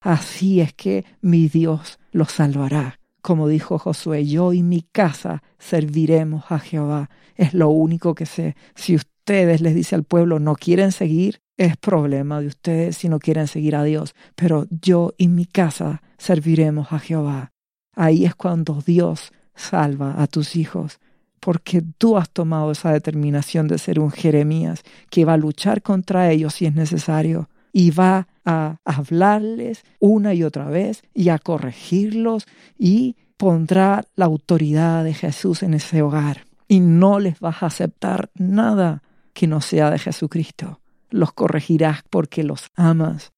así 0.00 0.60
es 0.60 0.72
que 0.72 1.04
mi 1.20 1.48
Dios 1.48 1.98
los 2.12 2.32
salvará. 2.32 2.97
Como 3.22 3.48
dijo 3.48 3.78
Josué, 3.78 4.26
yo 4.26 4.52
y 4.52 4.62
mi 4.62 4.82
casa 4.82 5.42
serviremos 5.58 6.44
a 6.50 6.58
Jehová. 6.58 7.10
Es 7.34 7.54
lo 7.54 7.68
único 7.68 8.14
que 8.14 8.26
sé. 8.26 8.56
Si 8.74 8.94
ustedes 8.94 9.60
les 9.60 9.74
dice 9.74 9.94
al 9.94 10.04
pueblo 10.04 10.38
no 10.38 10.54
quieren 10.54 10.92
seguir, 10.92 11.40
es 11.56 11.76
problema 11.76 12.40
de 12.40 12.46
ustedes 12.46 12.96
si 12.96 13.08
no 13.08 13.18
quieren 13.18 13.48
seguir 13.48 13.76
a 13.76 13.84
Dios. 13.84 14.14
Pero 14.34 14.66
yo 14.70 15.14
y 15.18 15.28
mi 15.28 15.46
casa 15.46 16.02
serviremos 16.16 16.92
a 16.92 16.98
Jehová. 16.98 17.52
Ahí 17.94 18.24
es 18.24 18.34
cuando 18.34 18.80
Dios 18.84 19.32
salva 19.54 20.22
a 20.22 20.26
tus 20.28 20.54
hijos 20.54 21.00
porque 21.40 21.82
tú 21.98 22.16
has 22.16 22.30
tomado 22.30 22.70
esa 22.72 22.92
determinación 22.92 23.68
de 23.68 23.78
ser 23.78 24.00
un 24.00 24.10
Jeremías 24.10 24.82
que 25.10 25.24
va 25.24 25.34
a 25.34 25.38
luchar 25.38 25.82
contra 25.82 26.30
ellos 26.30 26.54
si 26.54 26.66
es 26.66 26.74
necesario 26.74 27.48
y 27.72 27.90
va 27.90 28.27
a 28.48 28.80
hablarles 28.86 29.84
una 30.00 30.32
y 30.32 30.42
otra 30.42 30.70
vez 30.70 31.02
y 31.12 31.28
a 31.28 31.38
corregirlos 31.38 32.46
y 32.78 33.16
pondrá 33.36 34.04
la 34.16 34.24
autoridad 34.24 35.04
de 35.04 35.12
Jesús 35.12 35.62
en 35.62 35.74
ese 35.74 36.00
hogar 36.00 36.46
y 36.66 36.80
no 36.80 37.20
les 37.20 37.40
vas 37.40 37.62
a 37.62 37.66
aceptar 37.66 38.30
nada 38.34 39.02
que 39.34 39.46
no 39.46 39.60
sea 39.60 39.90
de 39.90 39.98
Jesucristo. 39.98 40.80
Los 41.10 41.32
corregirás 41.32 42.00
porque 42.08 42.42
los 42.42 42.68
amas. 42.74 43.32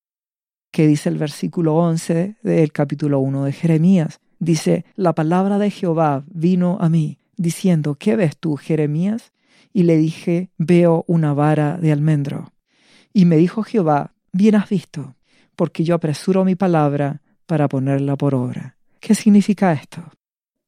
Que 0.73 0.87
dice 0.87 1.09
el 1.09 1.19
versículo 1.19 1.75
11 1.75 2.37
del 2.43 2.73
capítulo 2.73 3.19
1 3.19 3.45
de 3.45 3.53
Jeremías. 3.53 4.21
Dice, 4.39 4.85
la 4.95 5.13
palabra 5.13 5.59
de 5.59 5.71
Jehová 5.71 6.25
vino 6.29 6.79
a 6.81 6.89
mí 6.89 7.19
diciendo, 7.37 7.97
¿qué 7.97 8.15
ves 8.15 8.37
tú, 8.39 8.57
Jeremías? 8.57 9.33
Y 9.73 9.83
le 9.83 9.97
dije, 9.97 10.51
veo 10.57 11.05
una 11.09 11.35
vara 11.35 11.79
de 11.79 11.91
almendro. 11.91 12.53
Y 13.13 13.25
me 13.25 13.37
dijo 13.37 13.65
Jehová, 13.65 14.15
bien 14.33 14.55
has 14.55 14.69
visto, 14.69 15.17
porque 15.57 15.85
yo 15.85 15.95
apresuro 15.95 16.45
mi 16.45 16.55
palabra 16.55 17.23
para 17.47 17.69
ponerla 17.69 18.17
por 18.17 18.35
obra. 18.35 18.77
¿Qué 19.01 19.15
significa 19.15 19.73
esto? 19.73 20.03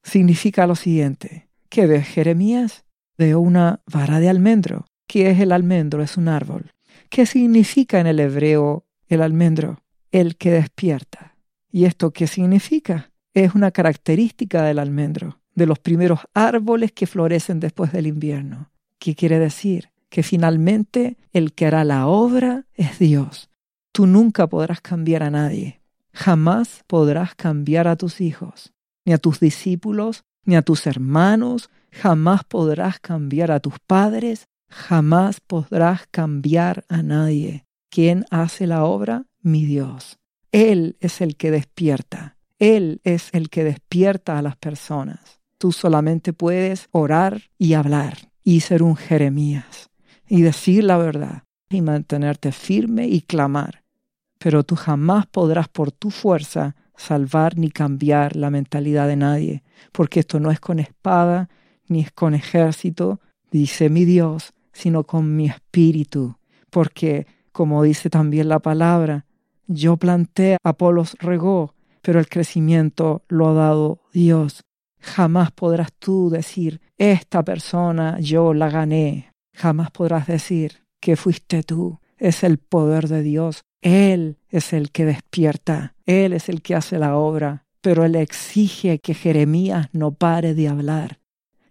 Significa 0.02 0.66
lo 0.66 0.74
siguiente. 0.74 1.48
¿Qué 1.68 1.86
ves, 1.86 2.06
Jeremías? 2.06 2.84
Veo 3.16 3.40
una 3.40 3.80
vara 3.86 4.20
de 4.20 4.28
almendro. 4.28 4.86
¿Qué 5.06 5.30
es 5.30 5.40
el 5.40 5.52
almendro? 5.52 6.02
Es 6.02 6.16
un 6.16 6.28
árbol. 6.28 6.72
¿Qué 7.08 7.26
significa 7.26 8.00
en 8.00 8.06
el 8.06 8.20
hebreo 8.20 8.84
el 9.08 9.22
almendro? 9.22 9.82
El 10.10 10.36
que 10.36 10.50
despierta. 10.50 11.36
¿Y 11.70 11.84
esto 11.84 12.12
qué 12.12 12.26
significa? 12.26 13.12
Es 13.34 13.54
una 13.54 13.70
característica 13.70 14.62
del 14.62 14.78
almendro 14.78 15.42
de 15.54 15.66
los 15.66 15.78
primeros 15.78 16.20
árboles 16.34 16.92
que 16.92 17.06
florecen 17.06 17.60
después 17.60 17.92
del 17.92 18.06
invierno. 18.06 18.70
¿Qué 18.98 19.14
quiere 19.14 19.38
decir? 19.38 19.90
Que 20.08 20.22
finalmente 20.22 21.16
el 21.32 21.52
que 21.52 21.66
hará 21.66 21.84
la 21.84 22.06
obra 22.06 22.66
es 22.74 22.98
Dios. 22.98 23.50
Tú 23.92 24.06
nunca 24.06 24.46
podrás 24.46 24.80
cambiar 24.80 25.22
a 25.22 25.30
nadie. 25.30 25.82
Jamás 26.14 26.82
podrás 26.86 27.34
cambiar 27.34 27.88
a 27.88 27.96
tus 27.96 28.20
hijos, 28.20 28.72
ni 29.04 29.12
a 29.12 29.18
tus 29.18 29.38
discípulos, 29.38 30.24
ni 30.44 30.56
a 30.56 30.62
tus 30.62 30.86
hermanos. 30.86 31.70
Jamás 31.90 32.44
podrás 32.44 33.00
cambiar 33.00 33.50
a 33.50 33.60
tus 33.60 33.78
padres. 33.86 34.48
Jamás 34.68 35.40
podrás 35.40 36.06
cambiar 36.10 36.84
a 36.88 37.02
nadie. 37.02 37.66
¿Quién 37.90 38.24
hace 38.30 38.66
la 38.66 38.84
obra? 38.84 39.26
Mi 39.42 39.66
Dios. 39.66 40.18
Él 40.52 40.96
es 41.00 41.20
el 41.20 41.36
que 41.36 41.50
despierta. 41.50 42.38
Él 42.58 43.00
es 43.04 43.28
el 43.32 43.50
que 43.50 43.64
despierta 43.64 44.38
a 44.38 44.42
las 44.42 44.56
personas. 44.56 45.40
Tú 45.58 45.72
solamente 45.72 46.32
puedes 46.32 46.88
orar 46.92 47.50
y 47.58 47.74
hablar 47.74 48.30
y 48.42 48.60
ser 48.60 48.82
un 48.82 48.96
Jeremías 48.96 49.90
y 50.26 50.42
decir 50.42 50.84
la 50.84 50.96
verdad 50.96 51.42
y 51.68 51.82
mantenerte 51.82 52.52
firme 52.52 53.06
y 53.06 53.20
clamar. 53.20 53.81
Pero 54.42 54.64
tú 54.64 54.74
jamás 54.76 55.26
podrás 55.26 55.68
por 55.68 55.92
tu 55.92 56.10
fuerza 56.10 56.74
salvar 56.96 57.56
ni 57.56 57.70
cambiar 57.70 58.36
la 58.36 58.50
mentalidad 58.50 59.06
de 59.08 59.16
nadie, 59.16 59.62
porque 59.92 60.20
esto 60.20 60.40
no 60.40 60.50
es 60.50 60.60
con 60.60 60.78
espada 60.78 61.48
ni 61.88 62.00
es 62.00 62.12
con 62.12 62.34
ejército, 62.34 63.20
dice 63.50 63.88
mi 63.88 64.04
Dios, 64.04 64.52
sino 64.72 65.04
con 65.04 65.36
mi 65.36 65.46
espíritu, 65.46 66.36
porque, 66.70 67.26
como 67.52 67.82
dice 67.82 68.08
también 68.08 68.48
la 68.48 68.60
palabra, 68.60 69.26
yo 69.66 69.96
planté, 69.96 70.56
Apolos 70.64 71.16
regó, 71.20 71.74
pero 72.00 72.18
el 72.18 72.28
crecimiento 72.28 73.24
lo 73.28 73.48
ha 73.48 73.52
dado 73.52 74.00
Dios. 74.12 74.62
Jamás 75.00 75.50
podrás 75.52 75.92
tú 75.92 76.30
decir, 76.30 76.80
esta 76.96 77.44
persona 77.44 78.18
yo 78.20 78.54
la 78.54 78.70
gané. 78.70 79.32
Jamás 79.54 79.90
podrás 79.90 80.26
decir 80.26 80.84
que 81.00 81.16
fuiste 81.16 81.62
tú. 81.62 81.98
Es 82.22 82.44
el 82.44 82.58
poder 82.58 83.08
de 83.08 83.24
Dios. 83.24 83.64
Él 83.80 84.36
es 84.48 84.72
el 84.72 84.92
que 84.92 85.04
despierta. 85.04 85.96
Él 86.06 86.32
es 86.34 86.48
el 86.48 86.62
que 86.62 86.76
hace 86.76 87.00
la 87.00 87.16
obra. 87.16 87.64
Pero 87.80 88.04
Él 88.04 88.14
exige 88.14 89.00
que 89.00 89.12
Jeremías 89.12 89.88
no 89.92 90.12
pare 90.12 90.54
de 90.54 90.68
hablar. 90.68 91.18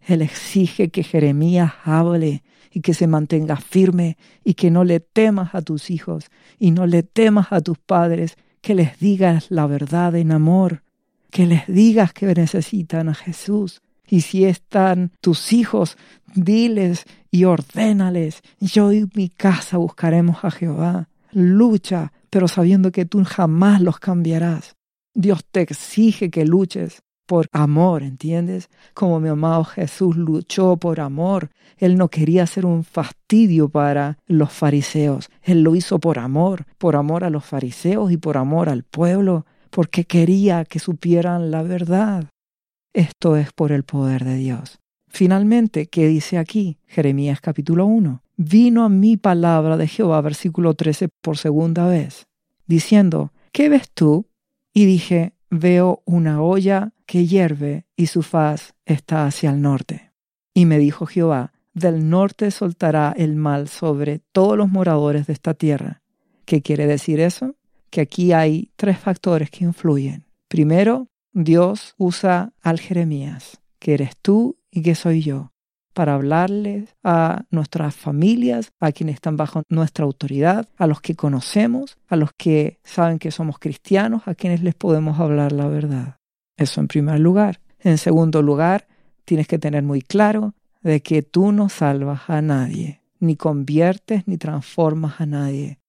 Él 0.05 0.21
exige 0.21 0.89
que 0.89 1.03
Jeremías 1.03 1.71
hable 1.85 2.43
y 2.69 2.81
que 2.81 2.93
se 2.93 3.07
mantenga 3.07 3.55
firme 3.55 4.17
y 4.43 4.55
que 4.55 4.71
no 4.71 4.83
le 4.83 4.99
temas 4.99 5.55
a 5.55 5.61
tus 5.61 5.89
hijos 5.89 6.25
y 6.59 6.71
no 6.71 6.85
le 6.85 7.03
temas 7.03 7.53
a 7.53 7.61
tus 7.61 7.77
padres, 7.77 8.35
que 8.59 8.75
les 8.75 8.99
digas 8.99 9.51
la 9.51 9.67
verdad 9.67 10.17
en 10.17 10.33
amor, 10.33 10.83
que 11.29 11.45
les 11.45 11.65
digas 11.65 12.11
que 12.11 12.25
necesitan 12.25 13.07
a 13.07 13.13
Jesús. 13.13 13.81
Y 14.11 14.21
si 14.21 14.43
están 14.43 15.13
tus 15.21 15.53
hijos, 15.53 15.97
diles 16.35 17.05
y 17.31 17.45
ordénales, 17.45 18.41
yo 18.59 18.91
y 18.91 19.09
mi 19.15 19.29
casa 19.29 19.77
buscaremos 19.77 20.43
a 20.43 20.51
Jehová. 20.51 21.07
Lucha, 21.31 22.11
pero 22.29 22.49
sabiendo 22.49 22.91
que 22.91 23.05
tú 23.05 23.23
jamás 23.23 23.79
los 23.79 23.99
cambiarás. 23.99 24.75
Dios 25.13 25.45
te 25.49 25.61
exige 25.61 26.29
que 26.29 26.45
luches 26.45 27.01
por 27.25 27.47
amor, 27.53 28.03
¿entiendes? 28.03 28.69
Como 28.93 29.21
mi 29.21 29.29
amado 29.29 29.63
Jesús 29.63 30.17
luchó 30.17 30.75
por 30.75 30.99
amor. 30.99 31.49
Él 31.77 31.97
no 31.97 32.09
quería 32.09 32.45
ser 32.47 32.65
un 32.65 32.83
fastidio 32.83 33.69
para 33.69 34.17
los 34.27 34.51
fariseos. 34.51 35.29
Él 35.41 35.63
lo 35.63 35.73
hizo 35.73 35.99
por 35.99 36.19
amor, 36.19 36.65
por 36.77 36.97
amor 36.97 37.23
a 37.23 37.29
los 37.29 37.45
fariseos 37.45 38.11
y 38.11 38.17
por 38.17 38.35
amor 38.35 38.67
al 38.67 38.83
pueblo 38.83 39.45
porque 39.71 40.03
quería 40.03 40.65
que 40.65 40.79
supieran 40.79 41.49
la 41.49 41.63
verdad. 41.63 42.25
Esto 42.93 43.37
es 43.37 43.51
por 43.53 43.71
el 43.71 43.83
poder 43.83 44.23
de 44.25 44.35
Dios. 44.35 44.79
Finalmente, 45.07 45.87
¿qué 45.87 46.07
dice 46.07 46.37
aquí? 46.37 46.77
Jeremías 46.87 47.41
capítulo 47.41 47.85
1. 47.85 48.23
Vino 48.37 48.83
a 48.83 48.89
mi 48.89 49.17
palabra 49.17 49.77
de 49.77 49.87
Jehová, 49.87 50.21
versículo 50.21 50.73
13, 50.73 51.09
por 51.09 51.37
segunda 51.37 51.87
vez, 51.87 52.27
diciendo, 52.65 53.33
¿qué 53.51 53.69
ves 53.69 53.89
tú? 53.93 54.27
Y 54.73 54.85
dije, 54.85 55.33
veo 55.49 56.01
una 56.05 56.41
olla 56.41 56.93
que 57.05 57.27
hierve 57.27 57.85
y 57.95 58.07
su 58.07 58.23
faz 58.23 58.73
está 58.85 59.25
hacia 59.25 59.51
el 59.51 59.61
norte. 59.61 60.11
Y 60.53 60.65
me 60.65 60.79
dijo 60.79 61.05
Jehová, 61.05 61.53
del 61.73 62.09
norte 62.09 62.51
soltará 62.51 63.13
el 63.15 63.35
mal 63.35 63.67
sobre 63.67 64.19
todos 64.31 64.57
los 64.57 64.69
moradores 64.69 65.27
de 65.27 65.33
esta 65.33 65.53
tierra. 65.53 66.01
¿Qué 66.45 66.61
quiere 66.61 66.87
decir 66.87 67.19
eso? 67.19 67.55
que 67.91 68.01
aquí 68.01 68.31
hay 68.31 68.71
tres 68.77 68.97
factores 68.97 69.51
que 69.51 69.65
influyen. 69.65 70.25
Primero, 70.47 71.09
Dios 71.33 71.95
usa 71.97 72.53
al 72.61 72.79
Jeremías, 72.79 73.61
que 73.79 73.93
eres 73.93 74.17
tú 74.21 74.57
y 74.69 74.81
que 74.81 74.95
soy 74.95 75.21
yo, 75.21 75.51
para 75.93 76.15
hablarles 76.15 76.95
a 77.03 77.45
nuestras 77.51 77.95
familias, 77.95 78.73
a 78.79 78.91
quienes 78.91 79.15
están 79.15 79.37
bajo 79.37 79.63
nuestra 79.69 80.05
autoridad, 80.05 80.67
a 80.77 80.87
los 80.87 81.01
que 81.01 81.15
conocemos, 81.15 81.97
a 82.07 82.15
los 82.15 82.31
que 82.33 82.79
saben 82.83 83.17
que 83.17 83.31
somos 83.31 83.59
cristianos, 83.59 84.23
a 84.25 84.35
quienes 84.35 84.61
les 84.61 84.75
podemos 84.75 85.19
hablar 85.19 85.51
la 85.53 85.67
verdad. 85.67 86.17
Eso 86.57 86.81
en 86.81 86.87
primer 86.87 87.19
lugar. 87.19 87.61
En 87.79 87.97
segundo 87.97 88.41
lugar, 88.41 88.87
tienes 89.25 89.47
que 89.47 89.57
tener 89.57 89.83
muy 89.83 90.01
claro 90.01 90.53
de 90.81 91.01
que 91.01 91.21
tú 91.21 91.51
no 91.51 91.69
salvas 91.69 92.29
a 92.29 92.41
nadie, 92.41 93.01
ni 93.19 93.35
conviertes 93.35 94.27
ni 94.27 94.37
transformas 94.37 95.21
a 95.21 95.25
nadie. 95.25 95.79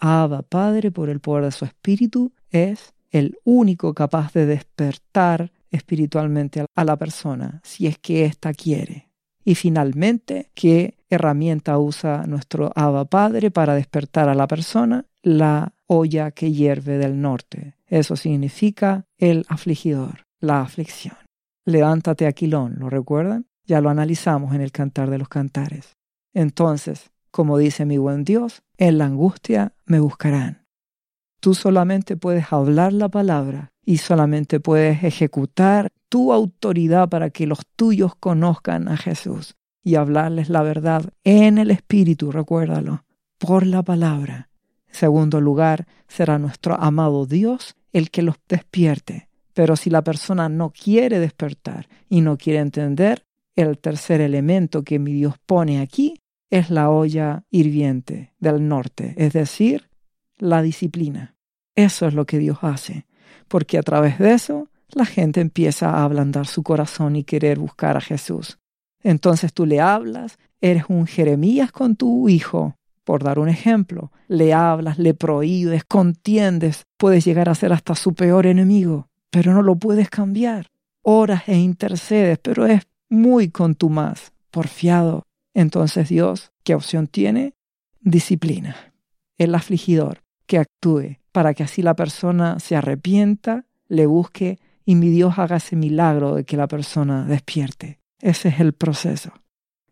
Abba 0.00 0.42
Padre, 0.42 0.90
por 0.90 1.08
el 1.08 1.20
poder 1.20 1.44
de 1.44 1.52
su 1.52 1.64
Espíritu, 1.64 2.32
es 2.50 2.94
el 3.10 3.38
único 3.44 3.94
capaz 3.94 4.32
de 4.32 4.46
despertar 4.46 5.52
espiritualmente 5.70 6.64
a 6.74 6.84
la 6.84 6.96
persona, 6.96 7.60
si 7.64 7.86
es 7.86 7.98
que 7.98 8.24
ésta 8.24 8.52
quiere. 8.52 9.08
Y 9.44 9.54
finalmente, 9.54 10.50
¿qué 10.54 10.98
herramienta 11.08 11.78
usa 11.78 12.24
nuestro 12.26 12.70
Abba 12.74 13.06
Padre 13.06 13.50
para 13.50 13.74
despertar 13.74 14.28
a 14.28 14.34
la 14.34 14.46
persona? 14.46 15.06
La 15.22 15.72
olla 15.86 16.30
que 16.30 16.52
hierve 16.52 16.98
del 16.98 17.20
norte. 17.20 17.74
Eso 17.86 18.16
significa 18.16 19.06
el 19.16 19.46
afligidor, 19.48 20.24
la 20.40 20.60
aflicción. 20.60 21.16
Levántate, 21.64 22.26
Aquilón, 22.26 22.76
¿lo 22.78 22.90
recuerdan? 22.90 23.46
Ya 23.66 23.80
lo 23.80 23.90
analizamos 23.90 24.54
en 24.54 24.60
el 24.60 24.72
Cantar 24.72 25.10
de 25.10 25.18
los 25.18 25.28
Cantares. 25.28 25.96
Entonces, 26.34 27.10
como 27.30 27.58
dice 27.58 27.84
mi 27.84 27.98
buen 27.98 28.24
Dios, 28.24 28.62
en 28.76 28.98
la 28.98 29.06
angustia 29.06 29.72
me 29.86 30.00
buscarán. 30.00 30.67
Tú 31.40 31.54
solamente 31.54 32.16
puedes 32.16 32.52
hablar 32.52 32.92
la 32.92 33.08
palabra 33.08 33.72
y 33.84 33.98
solamente 33.98 34.60
puedes 34.60 35.04
ejecutar 35.04 35.90
tu 36.08 36.32
autoridad 36.32 37.08
para 37.08 37.30
que 37.30 37.46
los 37.46 37.60
tuyos 37.76 38.14
conozcan 38.16 38.88
a 38.88 38.96
Jesús 38.96 39.56
y 39.84 39.94
hablarles 39.94 40.50
la 40.50 40.62
verdad 40.62 41.12
en 41.24 41.58
el 41.58 41.70
Espíritu, 41.70 42.32
recuérdalo, 42.32 43.04
por 43.38 43.66
la 43.66 43.82
palabra. 43.82 44.48
En 44.88 44.94
segundo 44.94 45.40
lugar, 45.40 45.86
será 46.08 46.38
nuestro 46.38 46.74
amado 46.74 47.26
Dios 47.26 47.76
el 47.92 48.10
que 48.10 48.22
los 48.22 48.36
despierte. 48.48 49.28
Pero 49.54 49.76
si 49.76 49.90
la 49.90 50.02
persona 50.02 50.48
no 50.48 50.70
quiere 50.70 51.18
despertar 51.18 51.88
y 52.08 52.20
no 52.20 52.36
quiere 52.36 52.60
entender, 52.60 53.24
el 53.56 53.78
tercer 53.78 54.20
elemento 54.20 54.82
que 54.82 54.98
mi 54.98 55.12
Dios 55.12 55.34
pone 55.44 55.80
aquí 55.80 56.20
es 56.50 56.70
la 56.70 56.90
olla 56.90 57.44
hirviente 57.50 58.32
del 58.38 58.68
norte, 58.68 59.14
es 59.16 59.32
decir, 59.32 59.87
la 60.38 60.62
disciplina. 60.62 61.34
Eso 61.74 62.06
es 62.06 62.14
lo 62.14 62.26
que 62.26 62.38
Dios 62.38 62.58
hace, 62.62 63.06
porque 63.46 63.78
a 63.78 63.82
través 63.82 64.18
de 64.18 64.32
eso 64.32 64.68
la 64.90 65.04
gente 65.04 65.40
empieza 65.40 65.90
a 65.90 66.04
ablandar 66.04 66.46
su 66.46 66.62
corazón 66.62 67.16
y 67.16 67.24
querer 67.24 67.58
buscar 67.58 67.96
a 67.96 68.00
Jesús. 68.00 68.58
Entonces 69.02 69.52
tú 69.52 69.66
le 69.66 69.80
hablas, 69.80 70.38
eres 70.60 70.84
un 70.88 71.06
Jeremías 71.06 71.70
con 71.70 71.96
tu 71.96 72.28
hijo, 72.28 72.74
por 73.04 73.22
dar 73.22 73.38
un 73.38 73.48
ejemplo, 73.48 74.12
le 74.26 74.52
hablas, 74.52 74.98
le 74.98 75.14
prohíbes, 75.14 75.84
contiendes, 75.84 76.84
puedes 76.96 77.24
llegar 77.24 77.48
a 77.48 77.54
ser 77.54 77.72
hasta 77.72 77.94
su 77.94 78.14
peor 78.14 78.46
enemigo, 78.46 79.08
pero 79.30 79.52
no 79.54 79.62
lo 79.62 79.76
puedes 79.76 80.10
cambiar. 80.10 80.66
Oras 81.02 81.44
e 81.48 81.56
intercedes, 81.56 82.38
pero 82.38 82.66
es 82.66 82.82
muy 83.08 83.48
contumaz, 83.50 84.32
porfiado. 84.50 85.22
Entonces 85.54 86.08
Dios, 86.08 86.52
¿qué 86.64 86.74
opción 86.74 87.06
tiene? 87.06 87.54
Disciplina. 88.00 88.76
El 89.38 89.54
afligidor, 89.54 90.22
que 90.48 90.58
actúe 90.58 91.18
para 91.30 91.54
que 91.54 91.62
así 91.62 91.82
la 91.82 91.94
persona 91.94 92.58
se 92.58 92.74
arrepienta, 92.74 93.66
le 93.86 94.06
busque 94.06 94.58
y 94.84 94.96
mi 94.96 95.10
Dios 95.10 95.38
haga 95.38 95.56
ese 95.56 95.76
milagro 95.76 96.34
de 96.34 96.44
que 96.44 96.56
la 96.56 96.66
persona 96.66 97.24
despierte. 97.26 98.00
Ese 98.20 98.48
es 98.48 98.58
el 98.58 98.72
proceso. 98.72 99.30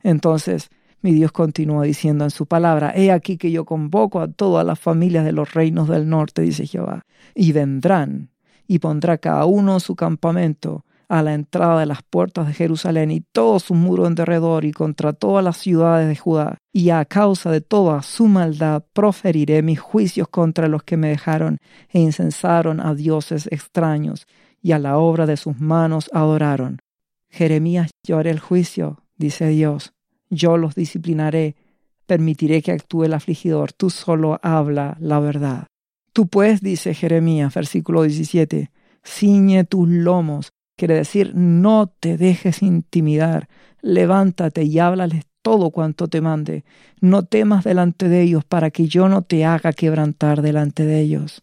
Entonces, 0.02 0.70
mi 1.02 1.12
Dios 1.12 1.30
continúa 1.30 1.84
diciendo 1.84 2.24
en 2.24 2.30
su 2.30 2.46
palabra, 2.46 2.92
He 2.96 3.12
aquí 3.12 3.36
que 3.36 3.52
yo 3.52 3.66
convoco 3.66 4.20
a 4.20 4.28
todas 4.28 4.66
las 4.66 4.80
familias 4.80 5.26
de 5.26 5.32
los 5.32 5.52
reinos 5.52 5.88
del 5.88 6.08
norte, 6.08 6.40
dice 6.40 6.66
Jehová, 6.66 7.04
y 7.34 7.52
vendrán, 7.52 8.30
y 8.66 8.78
pondrá 8.78 9.18
cada 9.18 9.44
uno 9.44 9.78
su 9.78 9.94
campamento 9.94 10.85
a 11.08 11.22
la 11.22 11.34
entrada 11.34 11.80
de 11.80 11.86
las 11.86 12.02
puertas 12.02 12.46
de 12.46 12.54
Jerusalén 12.54 13.10
y 13.10 13.20
todo 13.20 13.58
su 13.60 13.74
muro 13.74 14.06
en 14.06 14.14
derredor 14.14 14.64
y 14.64 14.72
contra 14.72 15.12
todas 15.12 15.44
las 15.44 15.56
ciudades 15.56 16.08
de 16.08 16.16
Judá. 16.16 16.58
Y 16.72 16.90
a 16.90 17.04
causa 17.04 17.50
de 17.50 17.60
toda 17.60 18.02
su 18.02 18.26
maldad 18.26 18.84
proferiré 18.92 19.62
mis 19.62 19.80
juicios 19.80 20.28
contra 20.28 20.68
los 20.68 20.82
que 20.82 20.96
me 20.96 21.08
dejaron 21.08 21.58
e 21.90 22.00
incensaron 22.00 22.80
a 22.80 22.94
dioses 22.94 23.48
extraños 23.50 24.26
y 24.60 24.72
a 24.72 24.78
la 24.78 24.98
obra 24.98 25.26
de 25.26 25.36
sus 25.36 25.60
manos 25.60 26.10
adoraron. 26.12 26.80
Jeremías, 27.30 27.90
yo 28.04 28.18
haré 28.18 28.30
el 28.30 28.40
juicio, 28.40 29.02
dice 29.16 29.48
Dios, 29.48 29.92
yo 30.30 30.56
los 30.56 30.74
disciplinaré, 30.74 31.56
permitiré 32.06 32.62
que 32.62 32.72
actúe 32.72 33.04
el 33.04 33.14
afligidor, 33.14 33.72
tú 33.72 33.90
solo 33.90 34.38
habla 34.42 34.96
la 35.00 35.20
verdad. 35.20 35.66
Tú 36.12 36.28
pues, 36.28 36.62
dice 36.62 36.94
Jeremías, 36.94 37.54
versículo 37.54 38.02
17, 38.02 38.70
ciñe 39.04 39.64
tus 39.64 39.88
lomos, 39.88 40.52
quiere 40.76 40.94
decir, 40.94 41.34
no 41.34 41.88
te 41.88 42.16
dejes 42.16 42.62
intimidar, 42.62 43.48
levántate 43.82 44.64
y 44.64 44.78
háblales 44.78 45.24
todo 45.42 45.70
cuanto 45.70 46.08
te 46.08 46.20
mande, 46.20 46.64
no 47.00 47.24
temas 47.24 47.64
delante 47.64 48.08
de 48.08 48.22
ellos 48.22 48.44
para 48.44 48.70
que 48.70 48.88
yo 48.88 49.08
no 49.08 49.22
te 49.22 49.44
haga 49.44 49.72
quebrantar 49.72 50.42
delante 50.42 50.84
de 50.84 51.00
ellos. 51.00 51.42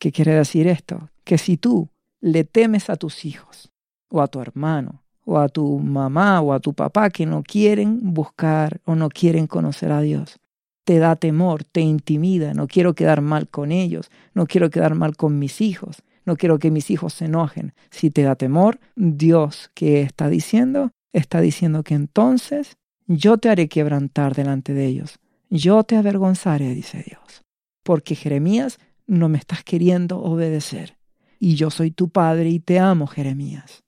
¿Qué 0.00 0.12
quiere 0.12 0.34
decir 0.34 0.66
esto? 0.66 1.10
Que 1.24 1.38
si 1.38 1.56
tú 1.56 1.88
le 2.20 2.44
temes 2.44 2.90
a 2.90 2.96
tus 2.96 3.24
hijos, 3.24 3.70
o 4.10 4.20
a 4.20 4.28
tu 4.28 4.40
hermano, 4.40 5.04
o 5.24 5.38
a 5.38 5.48
tu 5.48 5.78
mamá 5.78 6.40
o 6.40 6.52
a 6.52 6.60
tu 6.60 6.74
papá 6.74 7.10
que 7.10 7.26
no 7.26 7.42
quieren 7.42 8.12
buscar 8.14 8.80
o 8.84 8.94
no 8.94 9.08
quieren 9.08 9.46
conocer 9.46 9.90
a 9.92 10.00
Dios. 10.00 10.38
Te 10.84 10.98
da 10.98 11.16
temor, 11.16 11.64
te 11.64 11.80
intimida, 11.80 12.52
no 12.54 12.66
quiero 12.66 12.94
quedar 12.94 13.22
mal 13.22 13.48
con 13.48 13.72
ellos, 13.72 14.10
no 14.34 14.46
quiero 14.46 14.68
quedar 14.68 14.94
mal 14.94 15.16
con 15.16 15.38
mis 15.38 15.60
hijos, 15.60 16.02
no 16.24 16.36
quiero 16.36 16.58
que 16.58 16.70
mis 16.70 16.90
hijos 16.90 17.14
se 17.14 17.26
enojen. 17.26 17.74
Si 17.90 18.10
te 18.10 18.22
da 18.22 18.36
temor, 18.36 18.78
Dios, 18.96 19.70
¿qué 19.74 20.02
está 20.02 20.28
diciendo? 20.28 20.90
Está 21.12 21.40
diciendo 21.40 21.82
que 21.82 21.94
entonces 21.94 22.76
yo 23.06 23.38
te 23.38 23.50
haré 23.50 23.68
quebrantar 23.68 24.34
delante 24.34 24.72
de 24.72 24.86
ellos, 24.86 25.18
yo 25.50 25.84
te 25.84 25.96
avergonzaré, 25.96 26.74
dice 26.74 27.04
Dios, 27.06 27.44
porque 27.82 28.14
Jeremías 28.14 28.78
no 29.06 29.28
me 29.28 29.38
estás 29.38 29.62
queriendo 29.62 30.20
obedecer, 30.20 30.96
y 31.38 31.56
yo 31.56 31.70
soy 31.70 31.90
tu 31.90 32.08
padre 32.08 32.48
y 32.48 32.60
te 32.60 32.78
amo, 32.78 33.06
Jeremías. 33.06 33.82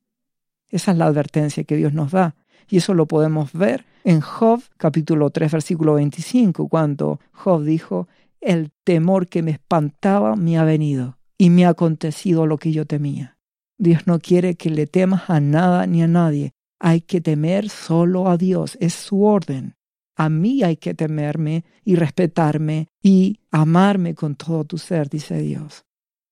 Esa 0.68 0.92
es 0.92 0.98
la 0.98 1.06
advertencia 1.06 1.64
que 1.64 1.76
Dios 1.76 1.94
nos 1.94 2.12
da. 2.12 2.34
Y 2.68 2.78
eso 2.78 2.92
lo 2.94 3.06
podemos 3.06 3.52
ver 3.52 3.86
en 4.04 4.20
Job 4.20 4.60
capítulo 4.76 5.30
3 5.30 5.52
versículo 5.52 5.94
25, 5.94 6.68
cuando 6.68 7.20
Job 7.32 7.62
dijo, 7.62 8.08
el 8.40 8.70
temor 8.84 9.28
que 9.28 9.42
me 9.42 9.52
espantaba 9.52 10.36
me 10.36 10.58
ha 10.58 10.64
venido 10.64 11.16
y 11.38 11.50
me 11.50 11.66
ha 11.66 11.70
acontecido 11.70 12.46
lo 12.46 12.58
que 12.58 12.72
yo 12.72 12.86
temía. 12.86 13.38
Dios 13.78 14.06
no 14.06 14.18
quiere 14.18 14.56
que 14.56 14.70
le 14.70 14.86
temas 14.86 15.28
a 15.28 15.40
nada 15.40 15.86
ni 15.86 16.02
a 16.02 16.08
nadie. 16.08 16.52
Hay 16.78 17.00
que 17.02 17.20
temer 17.20 17.68
solo 17.68 18.28
a 18.28 18.36
Dios, 18.36 18.76
es 18.80 18.94
su 18.94 19.22
orden. 19.22 19.74
A 20.16 20.30
mí 20.30 20.62
hay 20.62 20.76
que 20.76 20.94
temerme 20.94 21.64
y 21.84 21.96
respetarme 21.96 22.88
y 23.02 23.40
amarme 23.50 24.14
con 24.14 24.34
todo 24.34 24.64
tu 24.64 24.78
ser, 24.78 25.10
dice 25.10 25.40
Dios. 25.40 25.84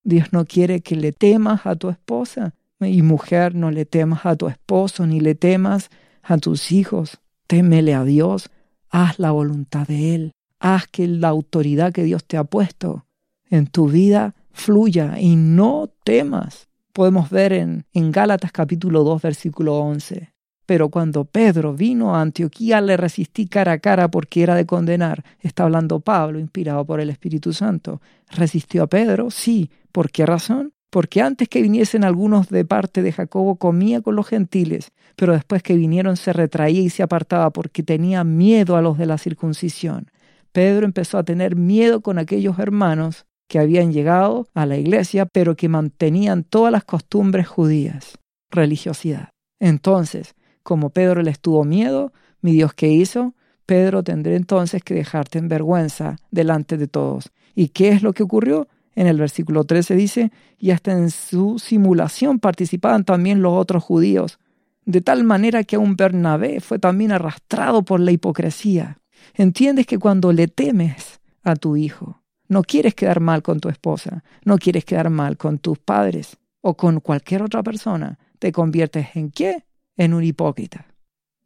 Dios 0.03 0.33
no 0.33 0.45
quiere 0.45 0.81
que 0.81 0.95
le 0.95 1.11
temas 1.11 1.65
a 1.65 1.75
tu 1.75 1.89
esposa, 1.89 2.55
y 2.79 3.01
mujer, 3.01 3.55
no 3.55 3.71
le 3.71 3.85
temas 3.85 4.25
a 4.25 4.35
tu 4.35 4.47
esposo, 4.47 5.07
ni 5.07 5.19
le 5.19 5.35
temas 5.35 5.89
a 6.21 6.37
tus 6.37 6.71
hijos. 6.71 7.19
Témele 7.47 7.93
a 7.93 8.03
Dios, 8.03 8.49
haz 8.89 9.19
la 9.19 9.31
voluntad 9.31 9.87
de 9.87 10.15
Él, 10.15 10.31
haz 10.59 10.87
que 10.87 11.07
la 11.07 11.29
autoridad 11.29 11.93
que 11.93 12.03
Dios 12.03 12.25
te 12.25 12.37
ha 12.37 12.43
puesto 12.43 13.05
en 13.49 13.67
tu 13.67 13.87
vida 13.87 14.35
fluya 14.55 15.19
y 15.19 15.35
no 15.35 15.91
temas. 16.03 16.67
Podemos 16.93 17.29
ver 17.29 17.53
en, 17.53 17.85
en 17.93 18.11
Gálatas 18.11 18.51
capítulo 18.51 19.03
2 19.03 19.21
versículo 19.21 19.77
11. 19.79 20.31
Pero 20.65 20.89
cuando 20.89 21.25
Pedro 21.25 21.75
vino 21.75 22.15
a 22.15 22.21
Antioquía 22.21 22.81
le 22.81 22.97
resistí 22.97 23.47
cara 23.47 23.73
a 23.73 23.79
cara 23.79 24.09
porque 24.09 24.41
era 24.41 24.55
de 24.55 24.65
condenar. 24.65 25.23
Está 25.39 25.63
hablando 25.63 25.99
Pablo, 25.99 26.39
inspirado 26.39 26.85
por 26.85 26.99
el 26.99 27.11
Espíritu 27.11 27.53
Santo. 27.53 28.01
¿Resistió 28.31 28.83
a 28.83 28.87
Pedro? 28.87 29.29
Sí. 29.29 29.69
¿Por 29.91 30.09
qué 30.09 30.25
razón? 30.25 30.73
porque 30.95 31.21
antes 31.21 31.49
que 31.49 31.61
viniesen 31.61 32.05
algunos 32.05 32.47
de 32.47 32.63
parte 32.63 33.01
de 33.01 33.11
Jacobo 33.11 33.57
comía 33.57 33.99
con 33.99 34.15
los 34.15 34.27
gentiles, 34.27 34.93
pero 35.17 35.33
después 35.33 35.61
que 35.61 35.75
vinieron 35.75 36.15
se 36.15 36.31
retraía 36.31 36.79
y 36.79 36.89
se 36.89 37.03
apartaba 37.03 37.49
porque 37.49 37.83
tenía 37.83 38.23
miedo 38.23 38.77
a 38.77 38.81
los 38.81 38.97
de 38.97 39.05
la 39.05 39.17
circuncisión. 39.17 40.09
Pedro 40.53 40.85
empezó 40.85 41.17
a 41.17 41.25
tener 41.25 41.57
miedo 41.57 41.99
con 41.99 42.17
aquellos 42.17 42.59
hermanos 42.59 43.25
que 43.47 43.59
habían 43.59 43.91
llegado 43.91 44.47
a 44.53 44.65
la 44.65 44.77
iglesia, 44.77 45.25
pero 45.25 45.55
que 45.55 45.69
mantenían 45.69 46.43
todas 46.43 46.71
las 46.71 46.83
costumbres 46.83 47.47
judías, 47.47 48.17
religiosidad. 48.49 49.29
Entonces, 49.59 50.35
como 50.63 50.89
Pedro 50.89 51.21
les 51.21 51.39
tuvo 51.39 51.63
miedo, 51.63 52.11
mi 52.41 52.53
Dios, 52.53 52.73
¿qué 52.73 52.87
hizo? 52.89 53.35
Pedro 53.65 54.03
tendré 54.03 54.35
entonces 54.35 54.83
que 54.83 54.93
dejarte 54.93 55.39
en 55.39 55.47
vergüenza 55.47 56.17
delante 56.31 56.77
de 56.77 56.87
todos. 56.87 57.31
¿Y 57.55 57.69
qué 57.69 57.89
es 57.89 58.03
lo 58.03 58.13
que 58.13 58.23
ocurrió? 58.23 58.67
En 58.95 59.07
el 59.07 59.17
versículo 59.17 59.65
13 59.65 59.95
dice, 59.95 60.31
y 60.57 60.71
hasta 60.71 60.93
en 60.93 61.11
su 61.11 61.59
simulación 61.59 62.39
participaban 62.39 63.03
también 63.03 63.41
los 63.41 63.53
otros 63.53 63.83
judíos, 63.83 64.39
de 64.85 65.01
tal 65.01 65.23
manera 65.23 65.63
que 65.63 65.77
un 65.77 65.95
Bernabé 65.95 66.61
fue 66.61 66.79
también 66.79 67.11
arrastrado 67.11 67.83
por 67.83 67.99
la 67.99 68.11
hipocresía. 68.11 68.99
Entiendes 69.33 69.85
que 69.85 69.99
cuando 69.99 70.31
le 70.31 70.47
temes 70.47 71.19
a 71.43 71.55
tu 71.55 71.75
hijo, 71.75 72.21
no 72.47 72.63
quieres 72.63 72.95
quedar 72.95 73.19
mal 73.19 73.41
con 73.41 73.59
tu 73.59 73.69
esposa, 73.69 74.23
no 74.43 74.57
quieres 74.57 74.85
quedar 74.85 75.09
mal 75.09 75.37
con 75.37 75.57
tus 75.57 75.79
padres 75.79 76.37
o 76.61 76.75
con 76.75 76.99
cualquier 76.99 77.43
otra 77.43 77.63
persona, 77.63 78.17
te 78.39 78.51
conviertes 78.51 79.15
en 79.15 79.31
qué? 79.31 79.65
En 79.97 80.13
un 80.13 80.23
hipócrita. 80.23 80.85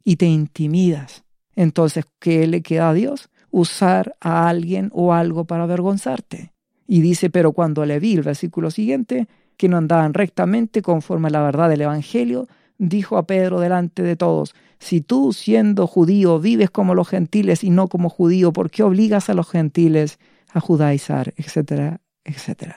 Y 0.04 0.16
te 0.16 0.26
intimidas. 0.26 1.24
Entonces, 1.54 2.04
¿qué 2.18 2.46
le 2.46 2.62
queda 2.62 2.90
a 2.90 2.94
Dios? 2.94 3.28
Usar 3.50 4.16
a 4.20 4.48
alguien 4.48 4.90
o 4.92 5.12
algo 5.12 5.44
para 5.44 5.64
avergonzarte. 5.64 6.52
Y 6.86 7.02
dice, 7.02 7.30
pero 7.30 7.52
cuando 7.52 7.84
le 7.84 8.00
vi, 8.00 8.14
el 8.14 8.22
versículo 8.22 8.70
siguiente, 8.70 9.28
que 9.56 9.68
no 9.68 9.76
andaban 9.76 10.14
rectamente 10.14 10.82
conforme 10.82 11.28
a 11.28 11.30
la 11.30 11.42
verdad 11.42 11.68
del 11.68 11.82
Evangelio, 11.82 12.48
dijo 12.78 13.18
a 13.18 13.26
Pedro 13.26 13.60
delante 13.60 14.02
de 14.02 14.16
todos, 14.16 14.54
si 14.78 15.02
tú 15.02 15.34
siendo 15.34 15.86
judío 15.86 16.40
vives 16.40 16.70
como 16.70 16.94
los 16.94 17.08
gentiles 17.08 17.62
y 17.62 17.68
no 17.68 17.88
como 17.88 18.08
judío, 18.08 18.52
¿por 18.52 18.70
qué 18.70 18.82
obligas 18.82 19.28
a 19.28 19.34
los 19.34 19.50
gentiles 19.50 20.18
a 20.52 20.60
judaizar? 20.60 21.32
etcétera, 21.36 22.00
etc. 22.24 22.74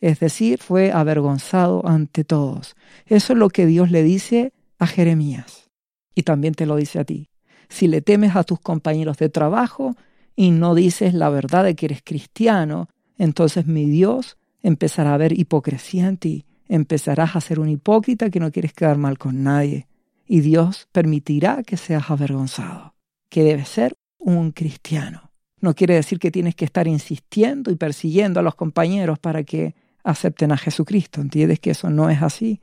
Es 0.00 0.20
decir, 0.20 0.58
fue 0.58 0.92
avergonzado 0.92 1.86
ante 1.86 2.24
todos. 2.24 2.74
Eso 3.06 3.32
es 3.34 3.38
lo 3.38 3.50
que 3.50 3.66
Dios 3.66 3.90
le 3.90 4.02
dice 4.02 4.52
a 4.78 4.86
Jeremías. 4.86 5.70
Y 6.14 6.22
también 6.22 6.54
te 6.54 6.66
lo 6.66 6.76
dice 6.76 6.98
a 6.98 7.04
ti. 7.04 7.28
Si 7.68 7.86
le 7.86 8.00
temes 8.00 8.34
a 8.34 8.44
tus 8.44 8.60
compañeros 8.60 9.18
de 9.18 9.28
trabajo 9.28 9.96
y 10.34 10.50
no 10.50 10.74
dices 10.74 11.14
la 11.14 11.28
verdad 11.28 11.64
de 11.64 11.76
que 11.76 11.86
eres 11.86 12.02
cristiano, 12.02 12.88
entonces 13.18 13.66
mi 13.66 13.88
Dios 13.88 14.38
empezará 14.62 15.14
a 15.14 15.18
ver 15.18 15.38
hipocresía 15.38 16.08
en 16.08 16.16
ti. 16.16 16.46
Empezarás 16.68 17.36
a 17.36 17.40
ser 17.40 17.60
un 17.60 17.68
hipócrita 17.68 18.30
que 18.30 18.40
no 18.40 18.50
quieres 18.50 18.72
quedar 18.72 18.96
mal 18.96 19.18
con 19.18 19.42
nadie. 19.42 19.86
Y 20.26 20.40
Dios 20.40 20.88
permitirá 20.92 21.62
que 21.62 21.76
seas 21.76 22.10
avergonzado, 22.10 22.94
que 23.28 23.42
debes 23.42 23.68
ser 23.68 23.94
un 24.18 24.52
cristiano. 24.52 25.29
No 25.60 25.74
quiere 25.74 25.94
decir 25.94 26.18
que 26.18 26.30
tienes 26.30 26.54
que 26.54 26.64
estar 26.64 26.86
insistiendo 26.88 27.70
y 27.70 27.76
persiguiendo 27.76 28.40
a 28.40 28.42
los 28.42 28.54
compañeros 28.54 29.18
para 29.18 29.44
que 29.44 29.74
acepten 30.02 30.52
a 30.52 30.56
Jesucristo. 30.56 31.20
¿Entiendes 31.20 31.60
que 31.60 31.70
eso 31.70 31.90
no 31.90 32.08
es 32.08 32.22
así? 32.22 32.60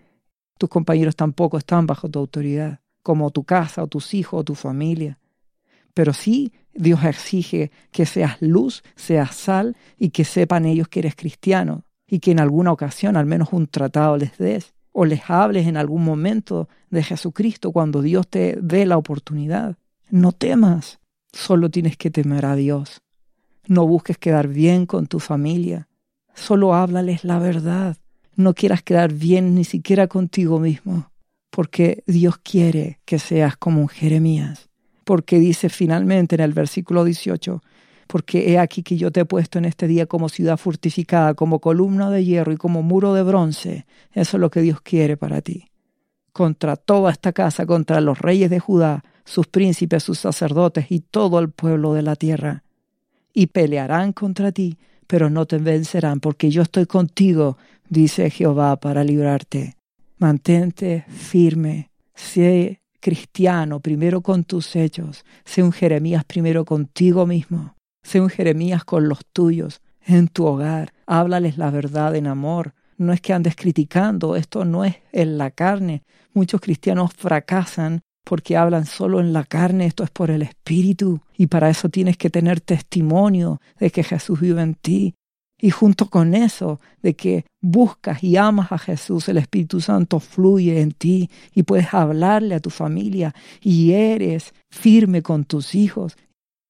Tus 0.57 0.69
compañeros 0.69 1.15
tampoco 1.15 1.57
están 1.57 1.85
bajo 1.85 2.09
tu 2.09 2.17
autoridad, 2.19 2.79
como 3.03 3.29
tu 3.29 3.43
casa 3.43 3.83
o 3.83 3.87
tus 3.87 4.13
hijos 4.13 4.41
o 4.41 4.43
tu 4.43 4.55
familia. 4.55 5.19
Pero 5.93 6.13
sí 6.13 6.53
Dios 6.73 7.03
exige 7.03 7.71
que 7.91 8.05
seas 8.05 8.37
luz, 8.39 8.83
seas 8.95 9.35
sal 9.35 9.75
y 9.97 10.09
que 10.09 10.25
sepan 10.25 10.65
ellos 10.65 10.87
que 10.87 10.99
eres 10.99 11.15
cristiano 11.15 11.85
y 12.07 12.19
que 12.19 12.31
en 12.31 12.39
alguna 12.39 12.71
ocasión 12.71 13.17
al 13.17 13.25
menos 13.25 13.49
un 13.51 13.67
tratado 13.67 14.17
les 14.17 14.37
des 14.37 14.73
o 14.91 15.05
les 15.05 15.29
hables 15.29 15.67
en 15.67 15.77
algún 15.77 16.03
momento 16.03 16.69
de 16.89 17.03
Jesucristo 17.03 17.71
cuando 17.71 18.01
Dios 18.01 18.27
te 18.27 18.57
dé 18.61 18.85
la 18.85 18.97
oportunidad. 18.97 19.77
No 20.09 20.31
temas, 20.31 20.99
solo 21.33 21.69
tienes 21.69 21.97
que 21.97 22.11
temer 22.11 22.45
a 22.45 22.55
Dios. 22.55 23.01
No 23.67 23.85
busques 23.85 24.17
quedar 24.17 24.47
bien 24.47 24.85
con 24.85 25.07
tu 25.07 25.19
familia, 25.19 25.87
solo 26.33 26.73
háblales 26.73 27.23
la 27.23 27.39
verdad. 27.39 27.97
No 28.35 28.53
quieras 28.53 28.83
quedar 28.83 29.13
bien 29.13 29.55
ni 29.55 29.63
siquiera 29.63 30.07
contigo 30.07 30.59
mismo, 30.59 31.11
porque 31.49 32.03
Dios 32.05 32.37
quiere 32.37 32.99
que 33.05 33.19
seas 33.19 33.57
como 33.57 33.81
un 33.81 33.89
Jeremías, 33.89 34.69
porque 35.03 35.39
dice 35.39 35.69
finalmente 35.69 36.35
en 36.35 36.41
el 36.41 36.53
versículo 36.53 37.03
18, 37.03 37.61
porque 38.07 38.51
he 38.51 38.59
aquí 38.59 38.83
que 38.83 38.97
yo 38.97 39.11
te 39.11 39.21
he 39.21 39.25
puesto 39.25 39.57
en 39.57 39.65
este 39.65 39.87
día 39.87 40.05
como 40.05 40.29
ciudad 40.29 40.57
fortificada, 40.57 41.33
como 41.33 41.59
columna 41.59 42.09
de 42.09 42.23
hierro 42.23 42.53
y 42.53 42.57
como 42.57 42.81
muro 42.81 43.13
de 43.13 43.23
bronce. 43.23 43.85
Eso 44.13 44.37
es 44.37 44.41
lo 44.41 44.49
que 44.49 44.61
Dios 44.61 44.81
quiere 44.81 45.17
para 45.17 45.41
ti. 45.41 45.69
Contra 46.31 46.75
toda 46.75 47.11
esta 47.11 47.33
casa, 47.33 47.65
contra 47.65 47.99
los 47.99 48.19
reyes 48.19 48.49
de 48.49 48.59
Judá, 48.59 49.03
sus 49.27 49.45
príncipes, 49.47 50.03
sus 50.03 50.19
sacerdotes 50.19 50.85
y 50.89 51.01
todo 51.01 51.39
el 51.39 51.49
pueblo 51.49 51.93
de 51.93 52.01
la 52.01 52.15
tierra. 52.15 52.63
Y 53.33 53.47
pelearán 53.47 54.13
contra 54.13 54.51
ti, 54.51 54.77
pero 55.05 55.29
no 55.29 55.45
te 55.45 55.57
vencerán, 55.57 56.21
porque 56.21 56.49
yo 56.49 56.61
estoy 56.61 56.85
contigo, 56.85 57.57
dice 57.89 58.29
Jehová, 58.29 58.77
para 58.77 59.03
librarte. 59.03 59.75
Mantente 60.17 61.05
firme, 61.09 61.91
sé 62.15 62.81
cristiano 62.99 63.81
primero 63.81 64.21
con 64.21 64.45
tus 64.45 64.75
hechos, 64.75 65.25
sé 65.45 65.61
un 65.61 65.73
Jeremías 65.73 66.23
primero 66.23 66.65
contigo 66.65 67.25
mismo, 67.25 67.75
sé 68.01 68.21
un 68.21 68.29
Jeremías 68.29 68.85
con 68.85 69.09
los 69.09 69.19
tuyos, 69.33 69.81
en 70.05 70.29
tu 70.29 70.45
hogar, 70.45 70.93
háblales 71.05 71.57
la 71.57 71.69
verdad 71.69 72.15
en 72.15 72.27
amor. 72.27 72.73
No 72.97 73.11
es 73.11 73.19
que 73.19 73.33
andes 73.33 73.55
criticando, 73.55 74.37
esto 74.37 74.63
no 74.63 74.85
es 74.85 74.95
en 75.11 75.37
la 75.37 75.51
carne. 75.51 76.03
Muchos 76.33 76.61
cristianos 76.61 77.11
fracasan 77.13 78.01
porque 78.27 78.57
hablan 78.57 78.85
solo 78.85 79.21
en 79.21 79.31
la 79.31 79.45
carne, 79.45 79.85
esto 79.85 80.03
es 80.03 80.09
por 80.09 80.31
el 80.31 80.41
Espíritu, 80.41 81.21
y 81.37 81.47
para 81.47 81.69
eso 81.69 81.87
tienes 81.87 82.17
que 82.17 82.29
tener 82.29 82.59
testimonio 82.59 83.61
de 83.79 83.89
que 83.89 84.03
Jesús 84.03 84.41
vive 84.41 84.61
en 84.61 84.75
ti. 84.75 85.13
Y 85.59 85.71
junto 85.71 86.09
con 86.09 86.35
eso, 86.35 86.79
de 87.01 87.15
que 87.15 87.45
buscas 87.61 88.23
y 88.23 88.35
amas 88.35 88.71
a 88.71 88.77
Jesús, 88.77 89.29
el 89.29 89.37
Espíritu 89.37 89.79
Santo 89.79 90.19
fluye 90.19 90.81
en 90.81 90.91
ti 90.91 91.31
y 91.55 91.63
puedes 91.63 91.93
hablarle 91.93 92.55
a 92.55 92.59
tu 92.59 92.69
familia 92.69 93.33
y 93.61 93.93
eres 93.93 94.53
firme 94.69 95.23
con 95.23 95.45
tus 95.45 95.73
hijos. 95.73 96.17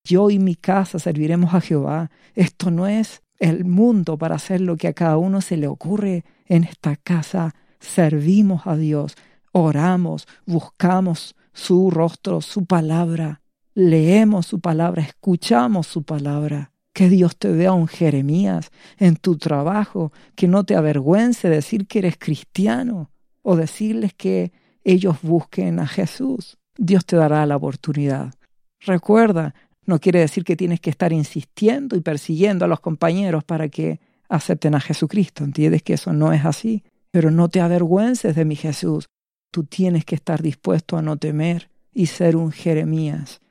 Yo 0.06 0.30
y 0.30 0.39
mi 0.39 0.56
casa 0.56 1.00
serviremos 1.00 1.54
a 1.54 1.60
Jehová. 1.60 2.12
Esto 2.36 2.72
no 2.72 2.88
es 2.88 3.24
el 3.39 3.65
mundo 3.65 4.17
para 4.17 4.36
hacer 4.36 4.62
lo 4.62 4.78
que 4.78 4.88
a 4.88 4.93
cada 4.93 5.17
uno 5.17 5.41
se 5.41 5.58
le 5.58 5.67
ocurre. 5.67 6.24
En 6.46 6.63
esta 6.63 6.96
casa 6.96 7.56
servimos 7.80 8.67
a 8.67 8.78
Dios, 8.78 9.15
oramos, 9.52 10.28
buscamos 10.46 11.36
su 11.58 11.89
rostro, 11.89 12.39
su 12.39 12.65
palabra. 12.65 13.41
Leemos 13.74 14.46
su 14.46 14.60
palabra, 14.60 15.02
escuchamos 15.02 15.88
su 15.88 16.04
palabra. 16.04 16.72
Que 16.93 17.10
Dios 17.10 17.36
te 17.36 17.52
vea 17.52 17.74
un 17.74 17.88
Jeremías 17.88 18.72
en 18.98 19.15
tu 19.15 19.38
trabajo, 19.38 20.12
que 20.36 20.48
no 20.48 20.63
te 20.63 20.76
avergüence 20.76 21.50
decir 21.50 21.88
que 21.88 22.00
eres 22.00 22.17
cristiano 22.17 23.10
o 23.41 23.56
decirles 23.56 24.13
que 24.13 24.52
ellos 24.84 25.17
busquen 25.24 25.80
a 25.80 25.88
Jesús. 25.88 26.58
Dios 26.78 27.06
te 27.06 27.15
dará 27.15 27.46
la 27.46 27.56
oportunidad. 27.56 28.34
Recuerda, 28.80 29.56
no 29.86 30.00
quiere 30.00 30.20
decir 30.20 30.43
que 30.43 30.56
tienes 30.56 30.80
que 30.80 30.91
estar 30.91 31.12
insistiendo 31.12 31.96
y 31.96 32.02
persiguiendo 32.02 32.65
a 32.65 32.67
los 32.67 32.82
compañeros 32.82 33.43
para 33.43 33.67
que 33.70 34.00
acepten 34.30 34.76
a 34.76 34.80
Jesucristo. 34.80 35.43
Entiendes 35.43 35.82
que 35.82 35.93
eso 35.93 36.13
no 36.13 36.34
es 36.34 36.46
así. 36.46 36.84
Pero 37.10 37.32
no 37.32 37.50
te 37.50 37.62
avergüences 37.62 38.36
de 38.36 38.46
mi 38.46 38.56
Jesús. 38.56 39.08
Tú 39.52 39.64
tienes 39.64 40.06
que 40.06 40.16
estar 40.16 40.42
dispuesto 40.42 40.98
a 40.98 41.02
no 41.02 41.18
temer 41.18 41.70
y 41.94 42.08
ser 42.08 42.36
un 42.36 42.52
Jeremías. 42.52 43.42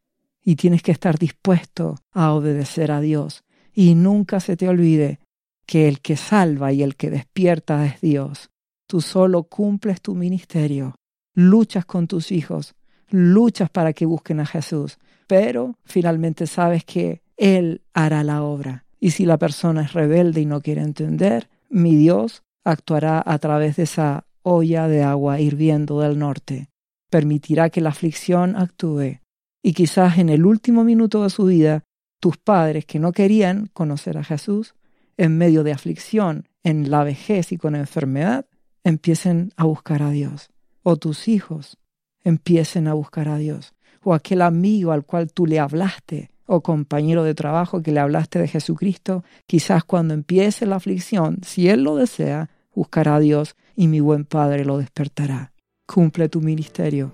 Y 0.43 0.57
tienes 0.57 0.83
que 0.83 0.93
estar 0.93 1.19
dispuesto 1.19 1.97
a 2.13 2.33
obedecer 2.33 2.93
a 2.93 3.01
Dios. 3.01 3.45
Y 3.75 3.95
nunca 3.95 4.41
se 4.41 4.57
te 4.57 4.69
olvide 4.69 5.19
que 5.67 5.89
el 5.89 6.01
que 6.01 6.17
salva 6.17 6.73
y 6.73 6.83
el 6.83 6.97
que 6.97 7.11
despierta 7.11 7.85
es 7.85 8.01
Dios. 8.01 8.51
Tú 8.87 9.01
solo 9.01 9.45
cumples 9.45 10.01
tu 10.01 10.15
ministerio, 10.15 10.95
luchas 11.35 11.85
con 11.85 12.07
tus 12.07 12.31
hijos, 12.31 12.75
luchas 13.11 13.69
para 13.69 13.93
que 13.93 14.07
busquen 14.07 14.41
a 14.41 14.47
Jesús, 14.47 14.99
pero 15.27 15.77
finalmente 15.85 16.47
sabes 16.47 16.85
que 16.85 17.23
Él 17.37 17.83
hará 17.93 18.23
la 18.23 18.43
obra. 18.43 18.85
Y 19.01 19.11
si 19.11 19.27
la 19.27 19.39
persona 19.39 19.83
es 19.83 19.93
rebelde 19.93 20.41
y 20.41 20.47
no 20.47 20.63
quiere 20.63 20.83
entender, 20.83 21.49
mi 21.69 21.97
Dios 21.97 22.45
actuará 22.65 23.23
a 23.25 23.39
través 23.39 23.77
de 23.77 23.85
esa 23.85 24.26
olla 24.49 24.87
de 24.87 25.03
agua 25.03 25.41
hirviendo 25.41 26.01
del 26.01 26.21
norte. 26.21 26.69
Permitirá 27.11 27.69
que 27.69 27.81
la 27.81 27.89
aflicción 27.89 28.55
actúe. 28.55 29.19
Y 29.61 29.73
quizás 29.73 30.19
en 30.19 30.29
el 30.29 30.47
último 30.47 30.85
minuto 30.85 31.25
de 31.25 31.31
su 31.31 31.47
vida, 31.47 31.83
tus 32.21 32.37
padres 32.37 32.87
que 32.87 33.01
no 33.01 33.11
querían 33.11 33.67
conocer 33.73 34.17
a 34.19 34.23
Jesús, 34.23 34.77
en 35.17 35.37
medio 35.37 35.65
de 35.65 35.73
aflicción, 35.73 36.49
en 36.63 36.93
la 36.93 37.03
vejez 37.03 37.51
y 37.51 37.59
con 37.59 37.75
enfermedad, 37.75 38.47
empiecen 38.85 39.51
a 39.57 39.65
buscar 39.65 40.01
a 40.05 40.11
Dios. 40.11 40.51
O 40.85 40.97
tus 40.97 41.27
hijos 41.27 41.77
empiecen 42.23 42.87
a 42.87 42.95
buscar 42.95 43.29
a 43.29 43.39
Dios. 43.39 43.75
O 44.05 44.15
aquel 44.15 44.43
amigo 44.43 44.93
al 44.93 45.05
cual 45.05 45.33
tú 45.33 45.47
le 45.47 45.59
hablaste, 45.59 46.31
o 46.47 46.61
compañero 46.61 47.25
de 47.25 47.35
trabajo 47.35 47.83
que 47.83 47.91
le 47.91 47.99
hablaste 47.99 48.39
de 48.39 48.47
Jesucristo, 48.47 49.25
quizás 49.49 49.83
cuando 49.83 50.15
empiece 50.15 50.67
la 50.67 50.77
aflicción, 50.77 51.41
si 51.43 51.69
Él 51.69 51.83
lo 51.83 51.97
desea, 51.97 52.49
buscará 52.77 53.17
a 53.17 53.21
Dios 53.21 53.57
y 53.75 53.89
mi 53.89 53.99
buen 53.99 54.25
Padre 54.25 54.65
lo 54.65 54.79
despertará. 54.79 55.53
Cumple 55.87 56.29
tu 56.29 56.41
ministerio. 56.41 57.11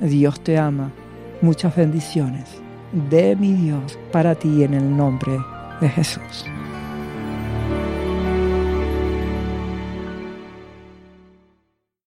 Dios 0.00 0.42
te 0.42 0.58
ama. 0.58 0.92
Muchas 1.40 1.76
bendiciones 1.76 2.48
de 3.10 3.36
mi 3.36 3.52
Dios 3.52 3.98
para 4.10 4.34
ti 4.34 4.64
en 4.64 4.74
el 4.74 4.96
nombre 4.96 5.38
de 5.80 5.88
Jesús. 5.88 6.46